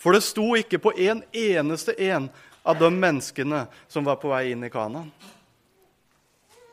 For 0.00 0.16
det 0.16 0.24
sto 0.24 0.54
ikke 0.56 0.80
på 0.80 0.94
en 0.96 1.20
eneste 1.28 1.92
en 2.08 2.30
av 2.64 2.80
de 2.80 2.88
menneskene 2.88 3.66
som 3.92 4.08
var 4.08 4.16
på 4.16 4.32
vei 4.32 4.46
inn 4.54 4.64
i 4.64 4.72
Kanaan. 4.72 5.12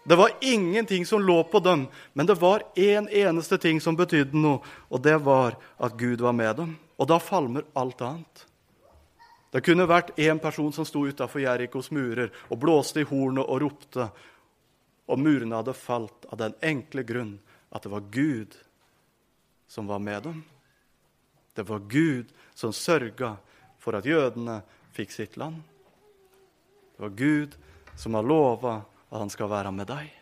Det 0.08 0.16
var 0.16 0.32
ingenting 0.40 1.04
som 1.06 1.20
lå 1.20 1.42
på 1.44 1.60
dem, 1.60 1.90
men 2.16 2.26
det 2.26 2.40
var 2.40 2.64
én 2.74 3.04
en 3.04 3.12
eneste 3.12 3.60
ting 3.60 3.84
som 3.84 4.00
betydde 4.00 4.40
noe, 4.40 4.64
og 4.88 5.04
det 5.04 5.20
var 5.28 5.60
at 5.76 6.00
Gud 6.00 6.24
var 6.24 6.32
med 6.34 6.56
dem. 6.56 6.78
Og 6.96 7.12
da 7.12 7.20
falmer 7.20 7.68
alt 7.76 8.00
annet. 8.02 8.49
Det 9.50 9.64
kunne 9.66 9.88
vært 9.90 10.14
én 10.22 10.40
person 10.42 10.72
som 10.74 10.86
sto 10.86 11.02
utafor 11.08 11.42
Jerikos 11.42 11.90
murer 11.92 12.30
og 12.50 12.60
blåste 12.62 13.02
i 13.02 13.08
hornet 13.10 13.46
og 13.46 13.64
ropte, 13.64 14.10
og 15.10 15.18
murene 15.18 15.58
hadde 15.58 15.74
falt 15.74 16.28
av 16.30 16.38
den 16.38 16.54
enkle 16.62 17.04
grunn 17.04 17.40
at 17.74 17.86
det 17.86 17.92
var 17.94 18.06
Gud 18.14 18.54
som 19.70 19.90
var 19.90 20.00
med 20.00 20.24
dem. 20.24 20.44
Det 21.58 21.66
var 21.66 21.82
Gud 21.90 22.30
som 22.54 22.74
sørga 22.74 23.36
for 23.82 23.98
at 23.98 24.06
jødene 24.06 24.60
fikk 24.94 25.14
sitt 25.16 25.38
land. 25.38 25.58
Det 26.96 27.04
var 27.08 27.18
Gud 27.18 27.58
som 27.98 28.14
har 28.14 28.26
lova 28.28 28.76
at 29.10 29.18
han 29.18 29.34
skal 29.34 29.50
være 29.50 29.74
med 29.74 29.90
deg. 29.90 30.14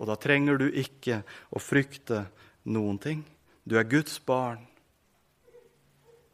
Og 0.00 0.08
da 0.08 0.16
trenger 0.16 0.56
du 0.56 0.70
ikke 0.70 1.20
å 1.52 1.60
frykte 1.60 2.24
noen 2.72 2.96
ting. 3.00 3.20
Du 3.68 3.76
er 3.76 3.88
Guds 3.88 4.16
barn. 4.24 4.64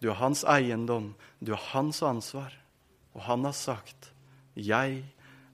Du 0.00 0.10
er 0.10 0.20
hans 0.20 0.44
eiendom, 0.44 1.14
du 1.40 1.52
er 1.52 1.62
hans 1.72 2.02
ansvar. 2.02 2.52
Og 3.14 3.22
han 3.22 3.44
har 3.44 3.52
sagt, 3.52 4.12
'Jeg 4.54 5.04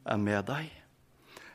er 0.05 0.17
med 0.17 0.47
deg'. 0.47 0.71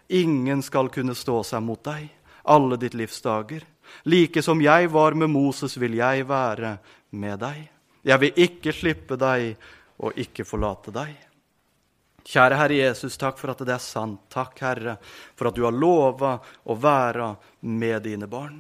Ingen 0.10 0.62
skal 0.62 0.90
kunne 0.90 1.16
stå 1.16 1.44
seg 1.44 1.62
mot 1.64 1.84
deg 1.84 2.10
alle 2.48 2.78
ditt 2.78 2.94
livs 2.94 3.22
dager. 3.22 3.64
Like 4.04 4.42
som 4.42 4.62
jeg 4.62 4.90
var 4.92 5.16
med 5.16 5.30
Moses, 5.30 5.78
vil 5.78 5.98
jeg 6.00 6.28
være 6.28 6.78
med 7.12 7.40
deg. 7.44 7.64
Jeg 8.08 8.24
vil 8.24 8.44
ikke 8.48 8.74
slippe 8.76 9.18
deg 9.20 9.56
og 10.00 10.20
ikke 10.20 10.46
forlate 10.48 10.94
deg. 10.96 11.16
Kjære 12.28 12.60
Herre 12.60 12.80
Jesus, 12.82 13.16
takk 13.20 13.38
for 13.40 13.54
at 13.54 13.64
det 13.64 13.76
er 13.76 13.84
sant. 13.84 14.26
Takk, 14.32 14.58
Herre, 14.60 14.98
for 15.36 15.50
at 15.50 15.56
du 15.56 15.64
har 15.64 15.76
lova 15.76 16.34
å 16.68 16.76
være 16.76 17.30
med 17.72 18.04
dine 18.04 18.28
barn. 18.32 18.60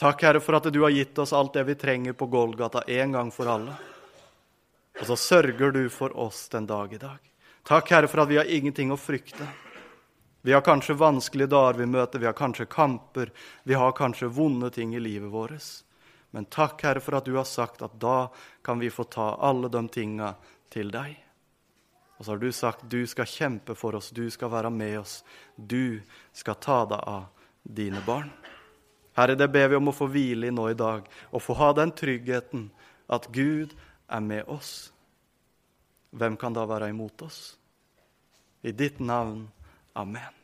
Takk, 0.00 0.22
Herre, 0.22 0.40
for 0.40 0.56
at 0.56 0.64
du 0.72 0.78
har 0.80 0.90
gitt 0.96 1.18
oss 1.18 1.32
alt 1.36 1.52
det 1.52 1.66
vi 1.68 1.74
trenger 1.74 2.12
på 2.16 2.26
Golgata 2.26 2.80
en 2.88 3.12
gang 3.12 3.30
for 3.30 3.50
alle. 3.52 3.74
Og 4.96 5.06
så 5.06 5.16
sørger 5.16 5.74
du 5.76 5.82
for 5.92 6.14
oss 6.16 6.46
den 6.48 6.64
dag 6.66 6.92
i 6.96 6.98
dag. 6.98 7.18
Takk, 7.68 7.90
Herre, 7.90 8.08
for 8.08 8.22
at 8.22 8.30
vi 8.30 8.38
har 8.40 8.48
ingenting 8.48 8.94
å 8.94 8.96
frykte. 8.96 9.44
Vi 10.40 10.54
har 10.56 10.64
kanskje 10.64 10.96
vanskelige 10.96 11.52
dager 11.52 11.82
vi 11.82 11.88
møter, 11.92 12.22
vi 12.22 12.28
har 12.30 12.38
kanskje 12.38 12.64
kamper, 12.72 13.28
vi 13.68 13.76
har 13.76 13.92
kanskje 13.92 14.30
vonde 14.32 14.70
ting 14.72 14.94
i 14.96 15.02
livet 15.04 15.28
vårt. 15.28 15.66
Men 16.32 16.48
takk, 16.48 16.80
Herre, 16.80 17.02
for 17.04 17.18
at 17.18 17.28
du 17.28 17.36
har 17.36 17.44
sagt 17.44 17.84
at 17.84 17.98
da 18.00 18.30
kan 18.64 18.80
vi 18.80 18.88
få 18.88 19.04
ta 19.04 19.34
alle 19.36 19.68
de 19.68 19.82
tinga 19.92 20.30
til 20.72 20.94
deg. 20.94 21.18
Og 22.16 22.24
så 22.24 22.32
har 22.32 22.40
du 22.40 22.48
sagt 22.56 22.88
du 22.88 23.04
skal 23.04 23.28
kjempe 23.28 23.76
for 23.76 24.00
oss, 24.00 24.08
du 24.16 24.30
skal 24.32 24.48
være 24.56 24.72
med 24.72 25.02
oss, 25.02 25.18
du 25.56 26.00
skal 26.32 26.56
ta 26.56 26.86
deg 26.88 27.04
av 27.04 27.28
dine 27.68 28.00
barn. 28.08 28.32
Herre, 29.18 29.36
det 29.36 29.50
ber 29.52 29.68
vi 29.72 29.78
om 29.78 29.90
å 29.90 29.94
få 29.94 30.08
hvile 30.10 30.48
i 30.48 30.54
nå 30.54 30.68
i 30.70 30.78
dag, 30.78 31.06
og 31.34 31.42
få 31.42 31.56
ha 31.58 31.72
den 31.76 31.92
tryggheten 31.96 32.68
at 33.10 33.28
Gud 33.34 33.74
er 34.10 34.24
med 34.24 34.48
oss. 34.50 34.90
Hvem 36.10 36.36
kan 36.38 36.54
da 36.54 36.66
være 36.66 36.90
imot 36.90 37.22
oss? 37.26 37.40
I 38.62 38.74
ditt 38.76 39.00
navn. 39.00 39.48
Amen. 39.94 40.39